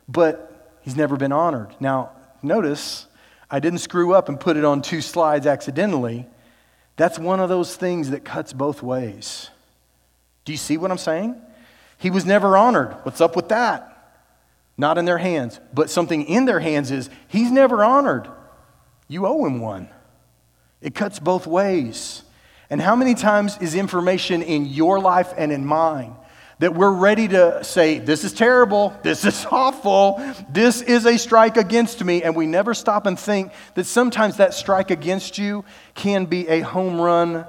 [0.08, 0.48] but
[0.88, 1.76] he's never been honored.
[1.82, 3.08] Now, notice
[3.52, 6.26] I didn't screw up and put it on two slides accidentally.
[6.96, 9.50] That's one of those things that cuts both ways.
[10.46, 11.36] Do you see what I'm saying?
[11.98, 12.96] He was never honored.
[13.04, 14.22] What's up with that?
[14.78, 15.60] Not in their hands.
[15.74, 18.30] But something in their hands is he's never honored.
[19.10, 19.90] You owe him one.
[20.80, 22.24] It cuts both ways.
[22.70, 26.16] And how many times is information in your life and in mine
[26.60, 31.58] that we're ready to say, This is terrible, this is awful, this is a strike
[31.58, 36.26] against me, and we never stop and think that sometimes that strike against you can
[36.26, 37.46] be a home run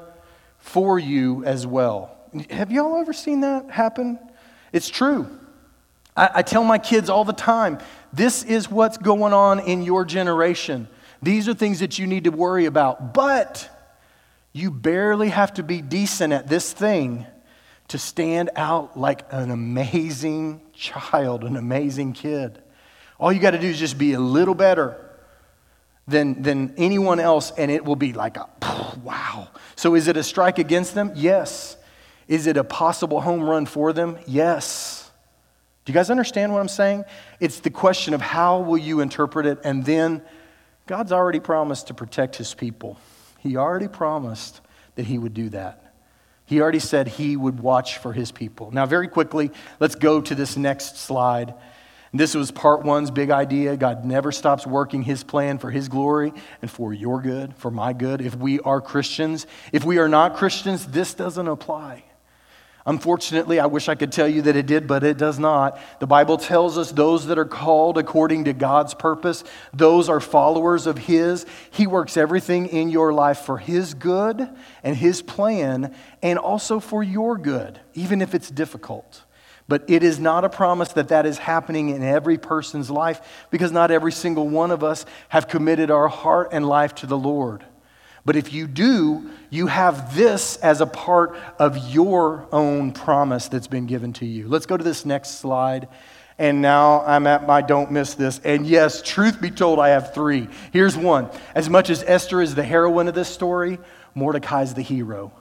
[0.58, 2.16] for you as well.
[2.50, 4.18] Have y'all ever seen that happen?
[4.72, 5.28] It's true.
[6.16, 7.78] I, I tell my kids all the time
[8.12, 10.88] this is what's going on in your generation.
[11.22, 13.14] These are things that you need to worry about.
[13.14, 13.68] But
[14.52, 17.26] you barely have to be decent at this thing
[17.88, 22.62] to stand out like an amazing child, an amazing kid.
[23.18, 25.04] All you got to do is just be a little better
[26.06, 28.48] than, than anyone else, and it will be like a
[29.02, 29.48] wow.
[29.76, 31.12] So, is it a strike against them?
[31.14, 31.76] Yes.
[32.26, 34.18] Is it a possible home run for them?
[34.26, 35.10] Yes.
[35.84, 37.04] Do you guys understand what I'm saying?
[37.40, 40.22] It's the question of how will you interpret it, and then
[40.86, 42.98] God's already promised to protect his people.
[43.38, 44.60] He already promised
[44.96, 45.87] that he would do that.
[46.48, 48.70] He already said he would watch for his people.
[48.70, 51.52] Now, very quickly, let's go to this next slide.
[52.14, 53.76] This was part one's big idea.
[53.76, 56.32] God never stops working his plan for his glory
[56.62, 58.22] and for your good, for my good.
[58.22, 62.04] If we are Christians, if we are not Christians, this doesn't apply.
[62.86, 65.78] Unfortunately, I wish I could tell you that it did, but it does not.
[66.00, 70.86] The Bible tells us those that are called according to God's purpose, those are followers
[70.86, 71.44] of His.
[71.70, 74.48] He works everything in your life for His good
[74.82, 79.24] and His plan, and also for your good, even if it's difficult.
[79.68, 83.70] But it is not a promise that that is happening in every person's life because
[83.70, 87.64] not every single one of us have committed our heart and life to the Lord.
[88.28, 93.68] But if you do, you have this as a part of your own promise that's
[93.68, 94.48] been given to you.
[94.48, 95.88] Let's go to this next slide.
[96.38, 98.38] And now I'm at my don't miss this.
[98.44, 100.46] And yes, truth be told, I have three.
[100.74, 101.30] Here's one.
[101.54, 103.78] As much as Esther is the heroine of this story,
[104.14, 105.32] Mordecai's the hero.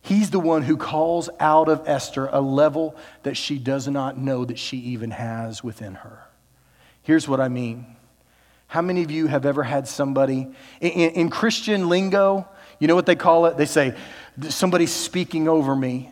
[0.00, 4.44] He's the one who calls out of Esther a level that she does not know
[4.44, 6.24] that she even has within her.
[7.02, 7.86] Here's what I mean
[8.72, 10.48] how many of you have ever had somebody
[10.80, 12.48] in, in, Christian lingo?
[12.78, 13.58] You know what they call it?
[13.58, 13.94] They say,
[14.48, 16.10] somebody's speaking over me.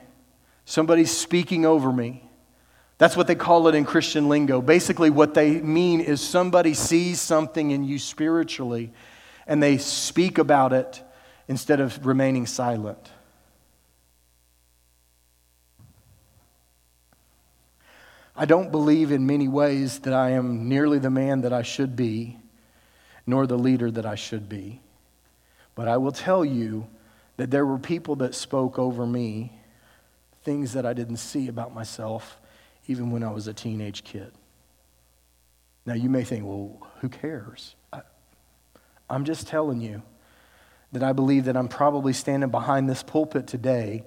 [0.67, 2.23] Somebody's speaking over me.
[2.99, 4.61] That's what they call it in Christian lingo.
[4.61, 8.93] Basically, what they mean is somebody sees something in you spiritually
[9.47, 11.03] and they speak about it
[11.49, 13.11] instead of remaining silent.
[18.37, 21.97] I don't believe in many ways that I am nearly the man that I should
[21.97, 22.37] be
[23.27, 24.81] nor the leader that I should be.
[25.75, 26.89] But I will tell you
[27.37, 29.53] that there were people that spoke over me
[30.43, 32.39] things that I didn't see about myself
[32.87, 34.33] even when I was a teenage kid.
[35.87, 37.75] Now, you may think, well, who cares?
[37.93, 38.03] I,
[39.09, 40.03] I'm just telling you
[40.93, 44.05] that I believe that I'm probably standing behind this pulpit today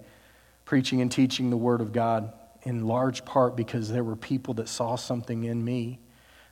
[0.66, 2.32] preaching and teaching the Word of God
[2.64, 6.00] in large part because there were people that saw something in me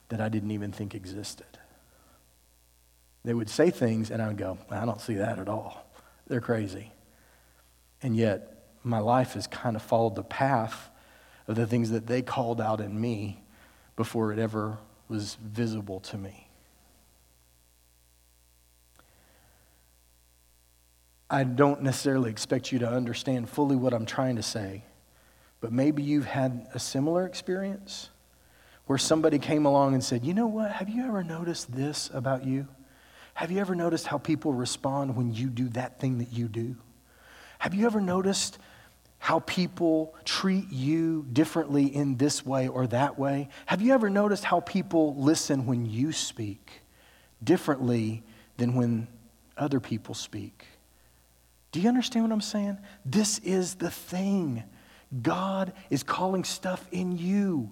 [0.08, 1.46] that I didn't even think existed.
[3.24, 5.86] They would say things, and I would go, I don't see that at all.
[6.26, 6.92] They're crazy.
[8.02, 10.90] And yet, my life has kind of followed the path
[11.46, 13.42] of the things that they called out in me
[13.96, 16.48] before it ever was visible to me.
[21.30, 24.84] I don't necessarily expect you to understand fully what I'm trying to say,
[25.60, 28.10] but maybe you've had a similar experience
[28.86, 30.72] where somebody came along and said, You know what?
[30.72, 32.68] Have you ever noticed this about you?
[33.34, 36.76] Have you ever noticed how people respond when you do that thing that you do?
[37.58, 38.58] Have you ever noticed
[39.18, 43.48] how people treat you differently in this way or that way?
[43.66, 46.82] Have you ever noticed how people listen when you speak
[47.42, 48.22] differently
[48.56, 49.06] than when
[49.56, 50.66] other people speak?
[51.70, 52.78] Do you understand what I'm saying?
[53.04, 54.64] This is the thing.
[55.22, 57.70] God is calling stuff in you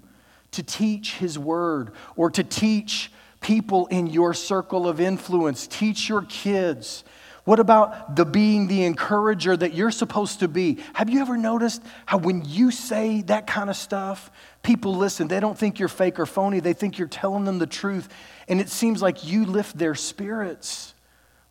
[0.52, 3.10] to teach His word or to teach
[3.40, 5.66] people in your circle of influence.
[5.66, 7.04] Teach your kids.
[7.44, 10.78] What about the being the encourager that you're supposed to be?
[10.92, 14.30] Have you ever noticed how when you say that kind of stuff,
[14.62, 15.26] people listen?
[15.26, 18.08] They don't think you're fake or phony, they think you're telling them the truth.
[18.46, 20.94] And it seems like you lift their spirits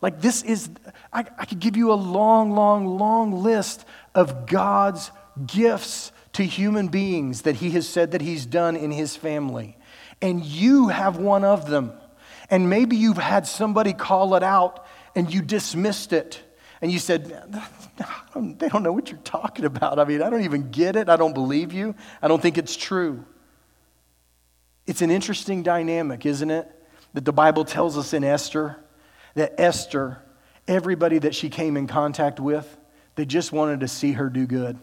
[0.00, 0.70] Like, this is,
[1.12, 3.84] I, I could give you a long, long, long list
[4.14, 5.10] of God's
[5.46, 9.76] gifts to human beings that He has said that He's done in His family.
[10.22, 11.92] And you have one of them.
[12.50, 16.42] And maybe you've had somebody call it out and you dismissed it.
[16.82, 17.26] And you said,
[18.36, 19.98] they don't know what you're talking about.
[19.98, 21.08] I mean, I don't even get it.
[21.08, 21.94] I don't believe you.
[22.20, 23.24] I don't think it's true.
[24.86, 26.68] It's an interesting dynamic, isn't it?
[27.14, 28.76] That the Bible tells us in Esther
[29.34, 30.18] that Esther,
[30.66, 32.76] everybody that she came in contact with,
[33.14, 34.78] they just wanted to see her do good.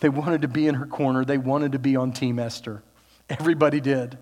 [0.00, 1.24] They wanted to be in her corner.
[1.24, 2.82] They wanted to be on Team Esther.
[3.28, 4.18] Everybody did.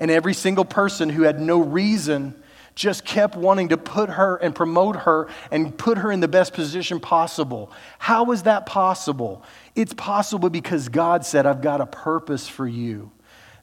[0.00, 2.34] And every single person who had no reason
[2.74, 6.52] just kept wanting to put her and promote her and put her in the best
[6.52, 7.72] position possible.
[7.98, 9.42] How is that possible?
[9.74, 13.10] It's possible because God said, I've got a purpose for you.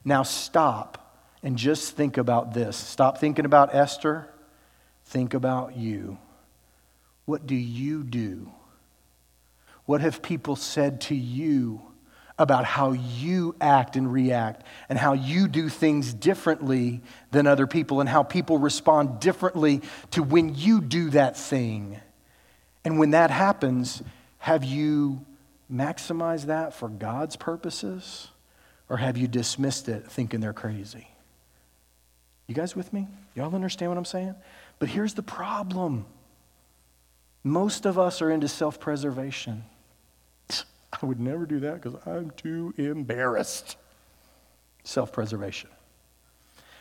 [0.03, 2.75] Now stop and just think about this.
[2.75, 4.27] Stop thinking about Esther.
[5.05, 6.17] Think about you.
[7.23, 8.51] What do you do?
[9.85, 11.81] What have people said to you
[12.37, 18.01] about how you act and react and how you do things differently than other people
[18.01, 19.81] and how people respond differently
[20.11, 21.99] to when you do that thing.
[22.83, 24.03] And when that happens,
[24.37, 25.25] have you
[25.71, 28.27] maximized that for God's purposes
[28.89, 31.07] or have you dismissed it thinking they're crazy?
[32.47, 33.07] You guys with me?
[33.33, 34.35] Y'all understand what I'm saying?
[34.77, 36.05] But here's the problem
[37.43, 39.63] most of us are into self preservation.
[41.01, 43.77] I would never do that because I'm too embarrassed.
[44.83, 45.69] Self preservation.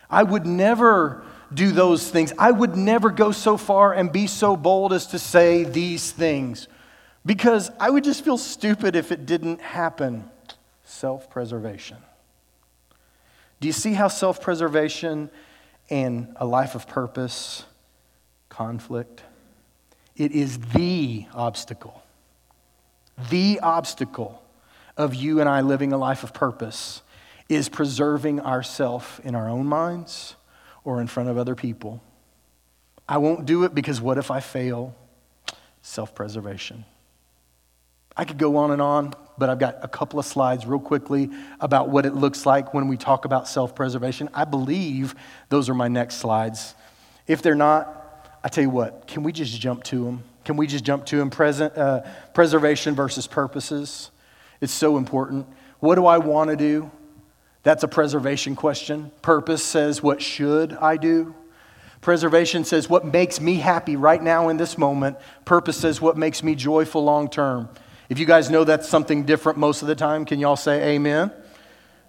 [0.09, 2.31] I would never do those things.
[2.37, 6.67] I would never go so far and be so bold as to say these things
[7.25, 10.29] because I would just feel stupid if it didn't happen.
[10.83, 11.97] Self preservation.
[13.59, 15.29] Do you see how self preservation
[15.89, 17.65] and a life of purpose
[18.49, 19.23] conflict?
[20.15, 22.04] It is the obstacle
[23.29, 24.41] the obstacle
[24.97, 27.01] of you and I living a life of purpose
[27.49, 30.35] is preserving ourself in our own minds
[30.83, 32.01] or in front of other people.
[33.07, 34.95] I won't do it because what if I fail?
[35.81, 36.85] Self preservation.
[38.17, 41.29] I could go on and on, but I've got a couple of slides real quickly
[41.59, 44.29] about what it looks like when we talk about self preservation.
[44.33, 45.15] I believe
[45.49, 46.73] those are my next slides.
[47.27, 50.23] If they're not, I tell you what, can we just jump to them?
[50.45, 51.29] Can we just jump to them?
[51.29, 52.01] Present, uh,
[52.33, 54.11] preservation versus purposes.
[54.61, 55.47] It's so important.
[55.79, 56.91] What do I want to do?
[57.63, 59.11] That's a preservation question.
[59.23, 61.33] Purpose says, What should I do?
[61.99, 65.17] Preservation says, What makes me happy right now in this moment?
[65.45, 67.67] Purpose says, What makes me joyful long term?
[68.07, 71.31] If you guys know that's something different most of the time, can y'all say amen?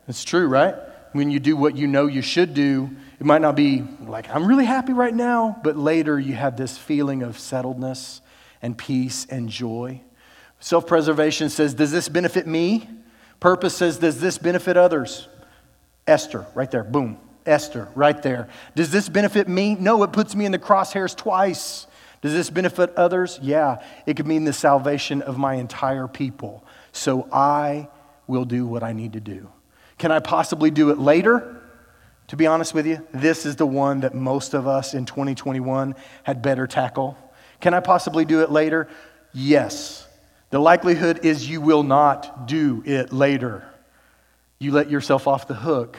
[0.06, 0.74] It's true, right?
[1.12, 4.46] When you do what you know you should do, it might not be like, I'm
[4.46, 8.20] really happy right now, but later you have this feeling of settledness
[8.62, 10.00] and peace and joy.
[10.60, 12.88] Self preservation says, Does this benefit me?
[13.40, 15.28] Purpose says, Does this benefit others?
[16.06, 17.18] Esther, right there, boom.
[17.44, 18.48] Esther, right there.
[18.74, 19.74] Does this benefit me?
[19.74, 21.86] No, it puts me in the crosshairs twice.
[22.22, 23.38] Does this benefit others?
[23.40, 26.64] Yeah, it could mean the salvation of my entire people.
[26.92, 27.88] So I
[28.26, 29.48] will do what I need to do.
[29.98, 31.62] Can I possibly do it later?
[32.28, 35.94] To be honest with you, this is the one that most of us in 2021
[36.24, 37.16] had better tackle.
[37.60, 38.88] Can I possibly do it later?
[39.32, 40.06] Yes.
[40.50, 43.68] The likelihood is you will not do it later.
[44.58, 45.98] You let yourself off the hook.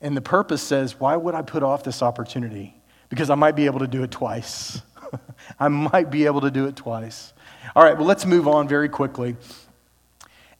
[0.00, 2.74] And the purpose says, why would I put off this opportunity?
[3.08, 4.80] Because I might be able to do it twice.
[5.60, 7.32] I might be able to do it twice.
[7.74, 9.36] All right, well, let's move on very quickly.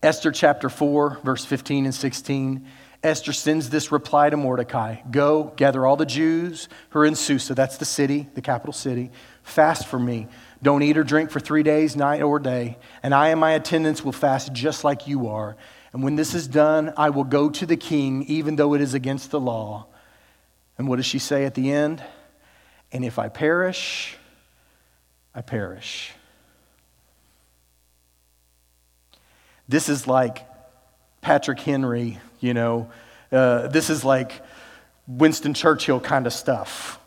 [0.02, 2.66] Esther chapter 4, verse 15 and 16.
[3.02, 7.54] Esther sends this reply to Mordecai Go, gather all the Jews who are in Susa,
[7.54, 9.10] that's the city, the capital city,
[9.48, 10.26] Fast for me.
[10.62, 12.76] Don't eat or drink for three days, night or day.
[13.02, 15.56] And I and my attendants will fast just like you are.
[15.92, 18.92] And when this is done, I will go to the king, even though it is
[18.92, 19.86] against the law.
[20.76, 22.02] And what does she say at the end?
[22.92, 24.16] And if I perish,
[25.34, 26.12] I perish.
[29.66, 30.46] This is like
[31.22, 32.90] Patrick Henry, you know.
[33.32, 34.42] Uh, this is like
[35.06, 36.98] Winston Churchill kind of stuff.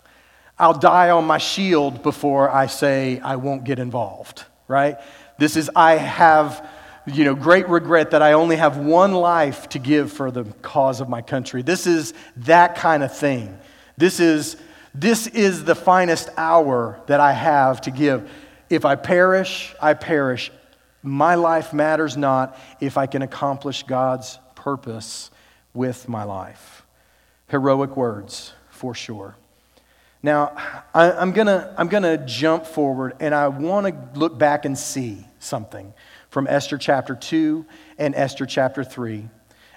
[0.62, 5.00] I'll die on my shield before I say I won't get involved, right?
[5.40, 6.70] This is, I have,
[7.08, 11.02] you know, great regret that I only have one life to give for the cause
[11.02, 11.64] of my country.
[11.64, 13.58] This is that kind of thing.
[13.98, 14.56] This is,
[14.94, 18.30] this is the finest hour that I have to give.
[18.70, 20.52] If I perish, I perish.
[21.02, 25.32] My life matters not if I can accomplish God's purpose
[25.74, 26.86] with my life.
[27.48, 29.36] Heroic words, for sure.
[30.24, 30.56] Now,
[30.94, 34.78] I, am going to I'm to jump forward and I want to look back and
[34.78, 35.94] see something
[36.30, 37.66] from Esther chapter 2
[37.98, 39.28] and Esther chapter 3.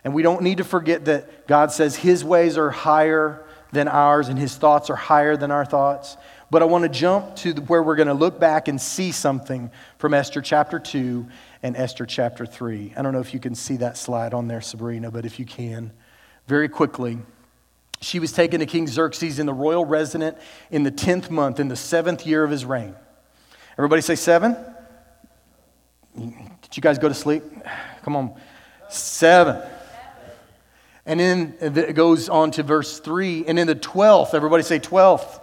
[0.05, 4.29] And we don't need to forget that God says his ways are higher than ours
[4.29, 6.17] and his thoughts are higher than our thoughts.
[6.51, 9.71] But I want to jump to where we're going to look back and see something
[9.97, 11.27] from Esther chapter 2
[11.63, 12.93] and Esther chapter 3.
[12.97, 15.47] I don't know if you can see that slide on there, Sabrina, but if you
[15.47, 15.91] can,
[16.47, 17.19] very quickly.
[18.01, 20.39] She was taken to King Xerxes in the royal residence
[20.71, 22.95] in the 10th month, in the seventh year of his reign.
[23.79, 24.57] Everybody say seven?
[26.17, 27.43] Did you guys go to sleep?
[28.03, 28.35] Come on.
[28.89, 29.63] Seven.
[31.07, 33.47] And then it goes on to verse 3.
[33.47, 35.41] And in the 12th, everybody say 12th.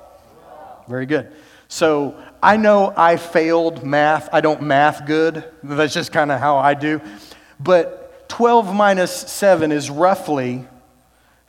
[0.87, 1.31] Very good.
[1.67, 4.29] So I know I failed math.
[4.33, 5.43] I don't math good.
[5.63, 7.01] That's just kind of how I do.
[7.59, 10.65] But 12 minus 7 is roughly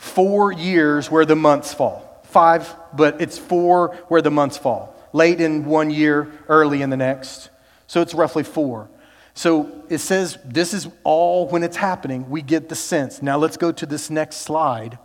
[0.02, 2.20] four years where the months fall.
[2.24, 4.96] Five, but it's four where the months fall.
[5.12, 7.50] Late in one year, early in the next.
[7.86, 8.90] So it's roughly four.
[9.34, 12.28] So it says this is all when it's happening.
[12.28, 13.22] We get the sense.
[13.22, 14.98] Now let's go to this next slide.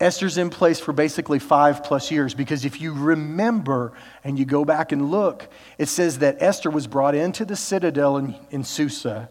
[0.00, 3.92] Esther's in place for basically five plus years because if you remember
[4.24, 8.16] and you go back and look, it says that Esther was brought into the citadel
[8.16, 9.28] in, in Susa,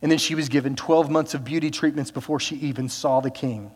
[0.00, 3.30] and then she was given 12 months of beauty treatments before she even saw the
[3.30, 3.70] king.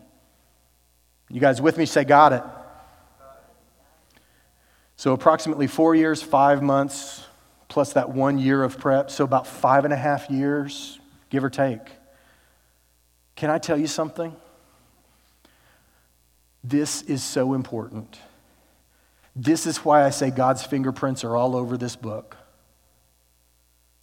[1.29, 1.85] You guys with me?
[1.85, 2.43] Say, got it.
[4.95, 7.25] So, approximately four years, five months,
[7.67, 9.09] plus that one year of prep.
[9.09, 10.99] So, about five and a half years,
[11.29, 11.81] give or take.
[13.35, 14.35] Can I tell you something?
[16.63, 18.17] This is so important.
[19.35, 22.37] This is why I say God's fingerprints are all over this book.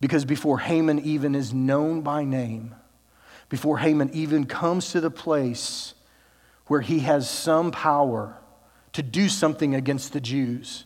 [0.00, 2.74] Because before Haman even is known by name,
[3.48, 5.94] before Haman even comes to the place
[6.70, 8.38] where he has some power
[8.92, 10.84] to do something against the Jews,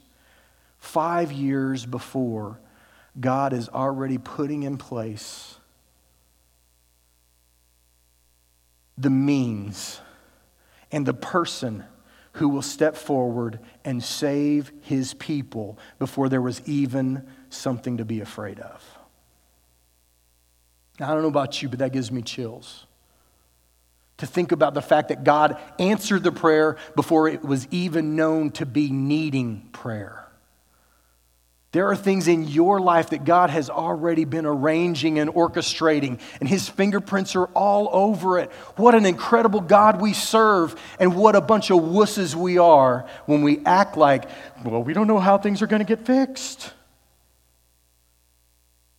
[0.79, 2.59] five years before,
[3.21, 5.59] God is already putting in place
[8.97, 10.01] the means
[10.91, 11.85] and the person
[12.33, 18.23] who will step forward and save his people before there was even something to be
[18.23, 18.83] afraid of.
[20.99, 22.87] Now, I don't know about you, but that gives me chills
[24.19, 28.51] to think about the fact that God answered the prayer before it was even known
[28.53, 30.21] to be needing prayer.
[31.73, 36.49] There are things in your life that God has already been arranging and orchestrating, and
[36.49, 38.53] His fingerprints are all over it.
[38.77, 43.43] What an incredible God we serve, and what a bunch of wusses we are when
[43.43, 44.31] we act like,
[44.65, 46.73] well, we don't know how things are going to get fixed.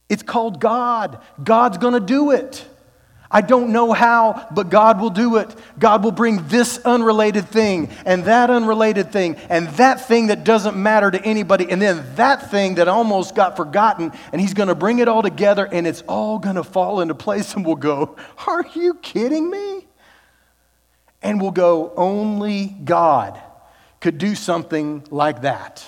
[0.09, 1.21] It's called God.
[1.41, 2.67] God's going to do it.
[3.29, 5.53] I don't know how, but God will do it.
[5.79, 10.77] God will bring this unrelated thing and that unrelated thing and that thing that doesn't
[10.77, 14.75] matter to anybody and then that thing that almost got forgotten and He's going to
[14.75, 18.15] bring it all together and it's all going to fall into place and we'll go,
[18.47, 19.87] Are you kidding me?
[21.23, 23.41] And we'll go, Only God
[23.99, 25.83] could do something like that.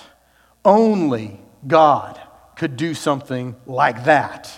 [0.64, 2.20] Only God
[2.56, 4.52] could do something like that.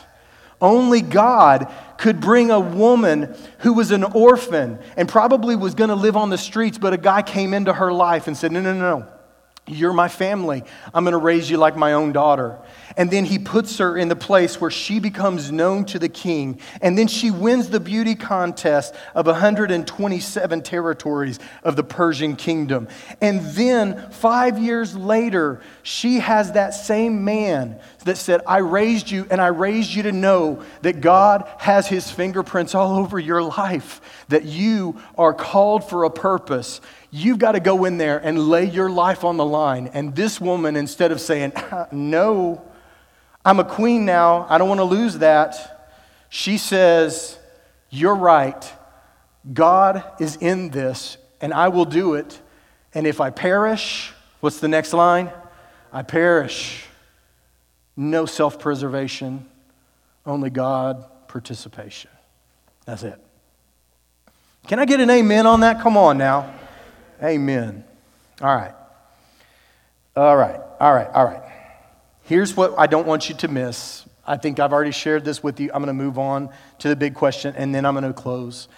[0.61, 5.95] Only God could bring a woman who was an orphan and probably was going to
[5.95, 8.73] live on the streets, but a guy came into her life and said, No, no,
[8.73, 9.20] no, no.
[9.71, 10.65] You're my family.
[10.93, 12.59] I'm going to raise you like my own daughter.
[12.97, 16.59] And then he puts her in the place where she becomes known to the king.
[16.83, 22.89] And then she wins the beauty contest of 127 territories of the Persian kingdom.
[23.21, 29.29] And then five years later, she has that same man that said, I raised you
[29.31, 34.01] and I raised you to know that God has his fingerprints all over your life,
[34.29, 36.81] that you are called for a purpose.
[37.11, 39.91] You've got to go in there and lay your life on the line.
[39.93, 41.53] And this woman, instead of saying,
[41.93, 42.63] No,
[43.45, 45.91] I'm a queen now, I don't want to lose that,
[46.29, 47.39] she says,
[47.89, 48.73] You're right.
[49.53, 52.41] God is in this, and I will do it.
[52.93, 55.33] And if I perish, what's the next line?
[55.93, 56.85] I perish.
[57.97, 59.47] No self preservation,
[60.25, 62.11] only God participation.
[62.85, 63.19] That's it.
[64.67, 65.81] Can I get an amen on that?
[65.81, 66.55] Come on now.
[67.23, 67.85] Amen.
[68.41, 68.75] All right.
[70.17, 70.61] All right.
[70.81, 71.09] All right.
[71.09, 71.43] All right.
[72.23, 74.07] Here's what I don't want you to miss.
[74.27, 75.71] I think I've already shared this with you.
[75.75, 78.69] I'm going to move on to the big question and then I'm going to close.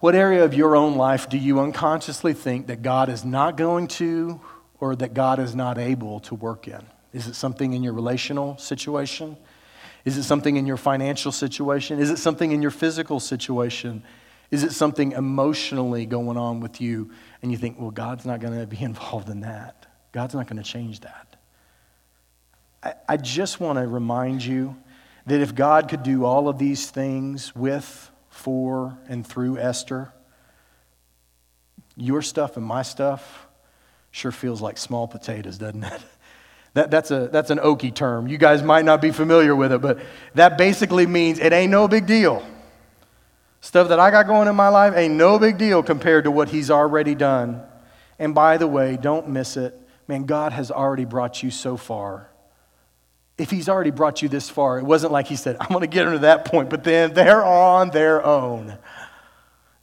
[0.00, 3.88] What area of your own life do you unconsciously think that God is not going
[3.88, 4.40] to
[4.78, 6.84] or that God is not able to work in?
[7.12, 9.36] Is it something in your relational situation?
[10.04, 11.98] Is it something in your financial situation?
[11.98, 14.04] Is it something in your physical situation?
[14.50, 17.10] Is it something emotionally going on with you
[17.42, 19.86] and you think, well, God's not going to be involved in that?
[20.12, 21.36] God's not going to change that.
[22.82, 24.76] I, I just want to remind you
[25.26, 30.12] that if God could do all of these things with, for, and through Esther,
[31.96, 33.46] your stuff and my stuff
[34.10, 36.00] sure feels like small potatoes, doesn't it?
[36.74, 38.28] That, that's, a, that's an Okie term.
[38.28, 39.98] You guys might not be familiar with it, but
[40.34, 42.46] that basically means it ain't no big deal.
[43.60, 46.48] Stuff that I got going in my life ain't no big deal compared to what
[46.48, 47.62] He's already done.
[48.18, 49.78] And by the way, don't miss it.
[50.06, 52.30] Man, God has already brought you so far.
[53.36, 55.86] If He's already brought you this far, it wasn't like He said, I'm going to
[55.86, 58.78] get them to that point, but then they're on their own.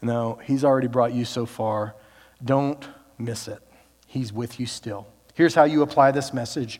[0.01, 1.95] No, He's already brought you so far.
[2.43, 3.59] Don't miss it.
[4.07, 5.07] He's with you still.
[5.34, 6.80] Here's how you apply this message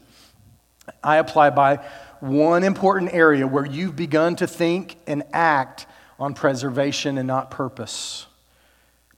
[1.04, 1.86] I apply by
[2.20, 5.88] one important area where you've begun to think and act
[6.20, 8.26] on preservation and not purpose.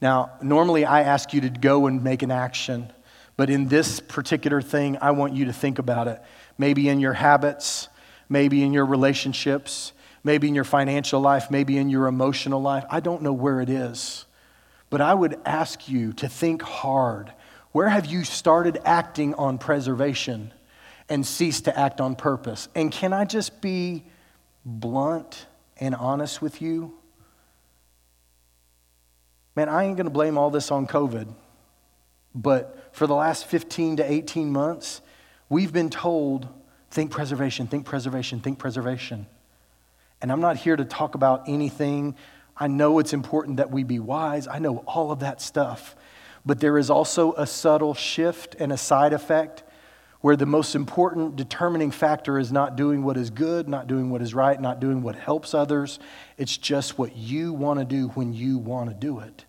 [0.01, 2.91] Now, normally I ask you to go and make an action,
[3.35, 6.21] but in this particular thing, I want you to think about it.
[6.57, 7.87] Maybe in your habits,
[8.29, 9.93] maybe in your relationships,
[10.23, 12.85] maybe in your financial life, maybe in your emotional life.
[12.89, 14.25] I don't know where it is,
[14.89, 17.31] but I would ask you to think hard
[17.71, 20.51] where have you started acting on preservation
[21.09, 22.69] and ceased to act on purpose?
[22.73, 24.03] And can I just be
[24.65, 25.45] blunt
[25.79, 26.93] and honest with you?
[29.55, 31.27] Man, I ain't going to blame all this on COVID,
[32.35, 35.01] but for the last 15 to 18 months,
[35.49, 36.47] we've been told
[36.91, 39.27] think preservation, think preservation, think preservation.
[40.21, 42.15] And I'm not here to talk about anything.
[42.55, 44.47] I know it's important that we be wise.
[44.47, 45.95] I know all of that stuff.
[46.45, 49.63] But there is also a subtle shift and a side effect
[50.27, 54.21] where the most important determining factor is not doing what is good, not doing what
[54.21, 55.99] is right, not doing what helps others.
[56.37, 59.45] It's just what you want to do when you want to do it,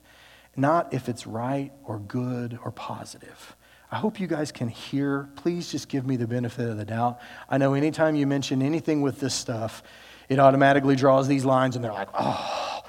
[0.55, 3.57] not if it's right or good or positive.
[3.91, 5.29] I hope you guys can hear.
[5.35, 7.19] Please just give me the benefit of the doubt.
[7.51, 9.83] I know anytime you mention anything with this stuff,
[10.29, 12.85] it automatically draws these lines, and they're like, oh,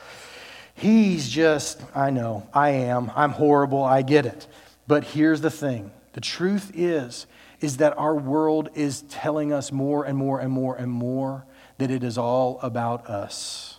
[0.75, 4.45] He's just, I know, I am, I'm horrible, I get it.
[4.85, 7.25] But here's the thing the truth is,
[7.61, 11.45] is that our world is telling us more and more and more and more
[11.77, 13.77] that it is all about us.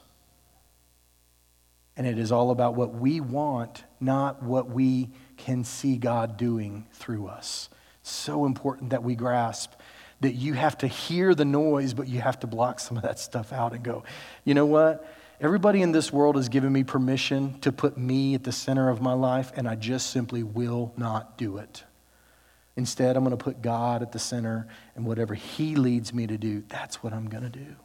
[1.97, 6.87] And it is all about what we want, not what we can see God doing
[6.93, 7.69] through us.
[8.03, 9.73] So important that we grasp
[10.21, 13.19] that you have to hear the noise, but you have to block some of that
[13.19, 14.05] stuff out and go,
[14.45, 15.11] you know what?
[15.41, 19.01] Everybody in this world has given me permission to put me at the center of
[19.01, 21.85] my life, and I just simply will not do it.
[22.77, 26.39] Instead, I'm going to put God at the center, and whatever He leads me to
[26.39, 27.77] do, that's what I'm going to do.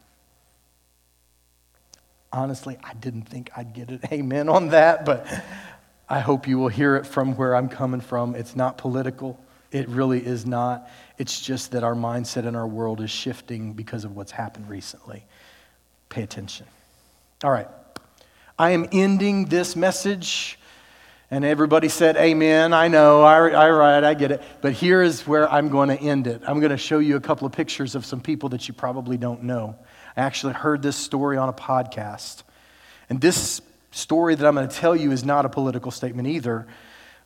[2.31, 5.27] Honestly, I didn't think I'd get an amen on that, but
[6.07, 8.35] I hope you will hear it from where I'm coming from.
[8.35, 9.39] It's not political,
[9.71, 10.89] it really is not.
[11.17, 15.25] It's just that our mindset in our world is shifting because of what's happened recently.
[16.09, 16.65] Pay attention.
[17.43, 17.67] All right.
[18.57, 20.57] I am ending this message.
[21.31, 22.73] And everybody said, Amen.
[22.73, 23.23] I know.
[23.23, 24.03] I, I right.
[24.03, 24.43] I get it.
[24.61, 26.41] But here is where I'm going to end it.
[26.47, 29.17] I'm going to show you a couple of pictures of some people that you probably
[29.17, 29.75] don't know.
[30.15, 32.43] I actually heard this story on a podcast.
[33.09, 33.61] And this
[33.91, 36.67] story that I'm going to tell you is not a political statement either.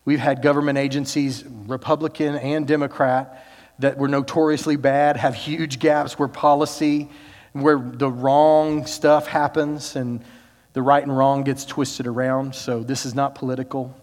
[0.05, 3.45] We've had government agencies, Republican and Democrat,
[3.79, 7.09] that were notoriously bad, have huge gaps where policy
[7.53, 10.23] where the wrong stuff happens and
[10.73, 12.55] the right and wrong gets twisted around.
[12.55, 13.95] So this is not political.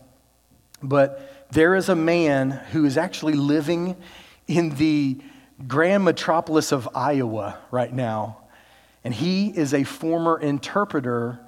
[0.83, 3.97] But there is a man who is actually living
[4.49, 5.19] in the
[5.67, 8.39] grand metropolis of Iowa right now.
[9.05, 11.41] And he is a former interpreter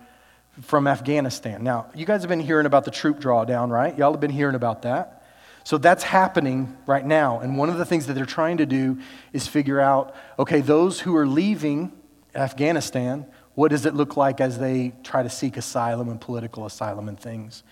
[0.63, 1.63] from Afghanistan.
[1.63, 3.97] Now, you guys have been hearing about the troop drawdown, right?
[3.97, 5.19] Y'all have been hearing about that.
[5.65, 7.41] So that's happening right now.
[7.41, 8.99] And one of the things that they're trying to do
[9.33, 11.93] is figure out okay, those who are leaving
[12.35, 13.27] Afghanistan,
[13.59, 17.19] what does it look like as they try to seek asylum and political asylum and
[17.19, 17.65] things?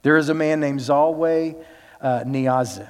[0.00, 1.62] There is a man named Zalmay
[2.00, 2.88] uh, Niazi,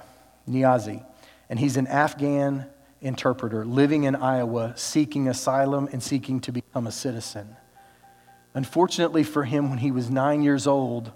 [0.48, 1.05] Niazi,
[1.50, 2.66] and he's an Afghan
[3.00, 7.57] interpreter living in Iowa, seeking asylum and seeking to become a citizen.
[8.55, 11.11] Unfortunately for him, when he was nine years old,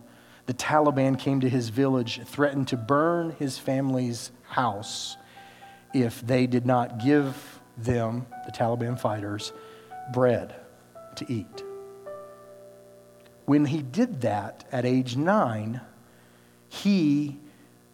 [0.46, 5.16] the Taliban came to his village, threatened to burn his family's house
[5.94, 9.52] if they did not give them, the Taliban fighters,
[10.12, 10.52] bread
[11.18, 11.62] to eat.
[13.44, 15.80] When he did that at age nine,
[16.68, 17.38] he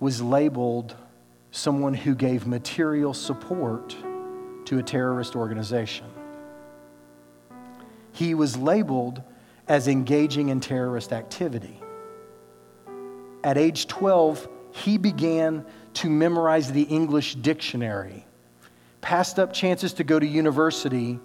[0.00, 0.96] was labeled
[1.50, 3.96] someone who gave material support
[4.64, 6.06] to a terrorist organization.
[8.12, 9.22] He was labeled
[9.68, 11.80] as engaging in terrorist activity.
[13.44, 15.64] At age 12, he began
[15.94, 18.26] to memorize the English dictionary,
[19.00, 21.20] passed up chances to go to university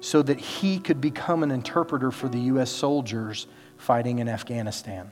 [0.00, 2.70] so that he could become an interpreter for the U.S.
[2.70, 3.46] soldiers
[3.76, 5.10] fighting in Afghanistan.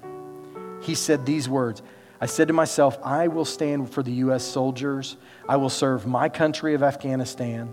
[0.80, 1.82] He said these words
[2.20, 4.42] I said to myself, I will stand for the U.S.
[4.42, 5.16] soldiers,
[5.48, 7.72] I will serve my country of Afghanistan.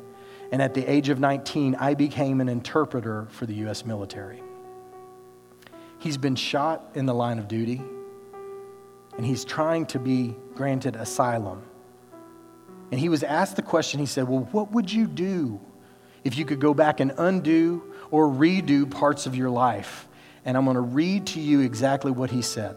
[0.51, 3.83] And at the age of 19, I became an interpreter for the U.S.
[3.83, 4.43] military.
[5.97, 7.81] He's been shot in the line of duty,
[9.17, 11.63] and he's trying to be granted asylum.
[12.91, 15.59] And he was asked the question, he said, Well, what would you do
[16.25, 20.07] if you could go back and undo or redo parts of your life?
[20.43, 22.75] And I'm going to read to you exactly what he said.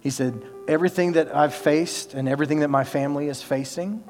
[0.00, 4.02] He said, Everything that I've faced and everything that my family is facing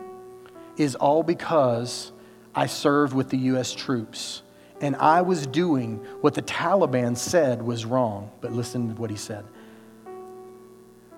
[0.77, 2.13] is all because
[2.55, 3.75] I served with the U.S.
[3.75, 4.43] troops
[4.81, 8.31] and I was doing what the Taliban said was wrong.
[8.41, 9.45] But listen to what he said.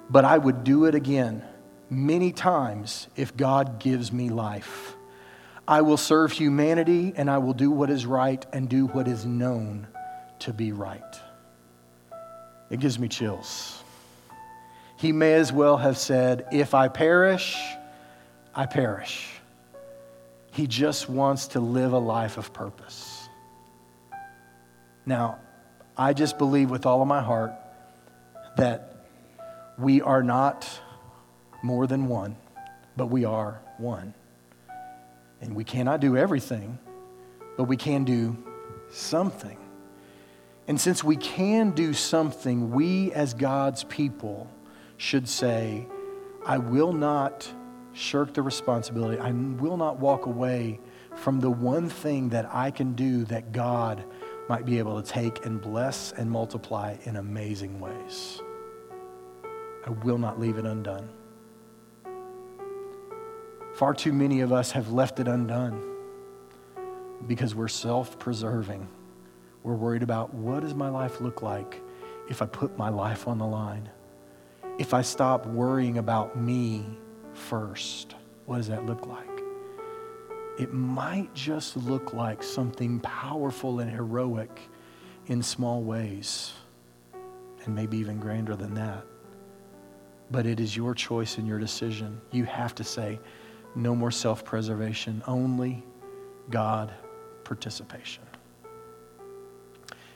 [0.08, 1.44] But I would do it again
[1.88, 4.96] many times if God gives me life.
[5.66, 9.24] I will serve humanity and I will do what is right and do what is
[9.24, 9.86] known
[10.40, 11.20] to be right.
[12.70, 13.82] It gives me chills.
[14.96, 17.56] He may as well have said, If I perish,
[18.54, 19.28] I perish.
[20.52, 23.28] He just wants to live a life of purpose.
[25.06, 25.38] Now,
[25.96, 27.52] I just believe with all of my heart
[28.56, 29.06] that
[29.78, 30.68] we are not
[31.62, 32.36] more than one,
[32.96, 34.14] but we are one.
[35.40, 36.78] And we cannot do everything,
[37.56, 38.36] but we can do
[38.90, 39.58] something.
[40.68, 44.50] And since we can do something, we as God's people
[44.98, 45.86] should say,
[46.46, 47.52] I will not
[47.92, 49.18] shirk the responsibility.
[49.18, 50.80] I will not walk away
[51.16, 54.04] from the one thing that I can do that God
[54.48, 58.40] might be able to take and bless and multiply in amazing ways.
[59.86, 61.08] I will not leave it undone.
[63.80, 65.82] Far too many of us have left it undone
[67.26, 68.86] because we're self preserving.
[69.62, 71.80] We're worried about what does my life look like
[72.28, 73.88] if I put my life on the line?
[74.78, 76.84] If I stop worrying about me
[77.32, 79.40] first, what does that look like?
[80.58, 84.60] It might just look like something powerful and heroic
[85.28, 86.52] in small ways,
[87.64, 89.06] and maybe even grander than that.
[90.30, 92.20] But it is your choice and your decision.
[92.30, 93.18] You have to say,
[93.74, 95.82] no more self preservation, only
[96.50, 96.92] God
[97.44, 98.24] participation.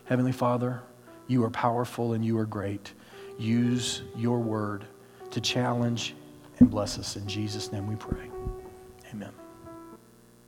[0.04, 0.82] Heavenly Father,
[1.26, 2.92] you are powerful and you are great.
[3.38, 4.84] Use your word
[5.30, 6.14] to challenge
[6.58, 7.16] and bless us.
[7.16, 8.33] In Jesus' name we pray.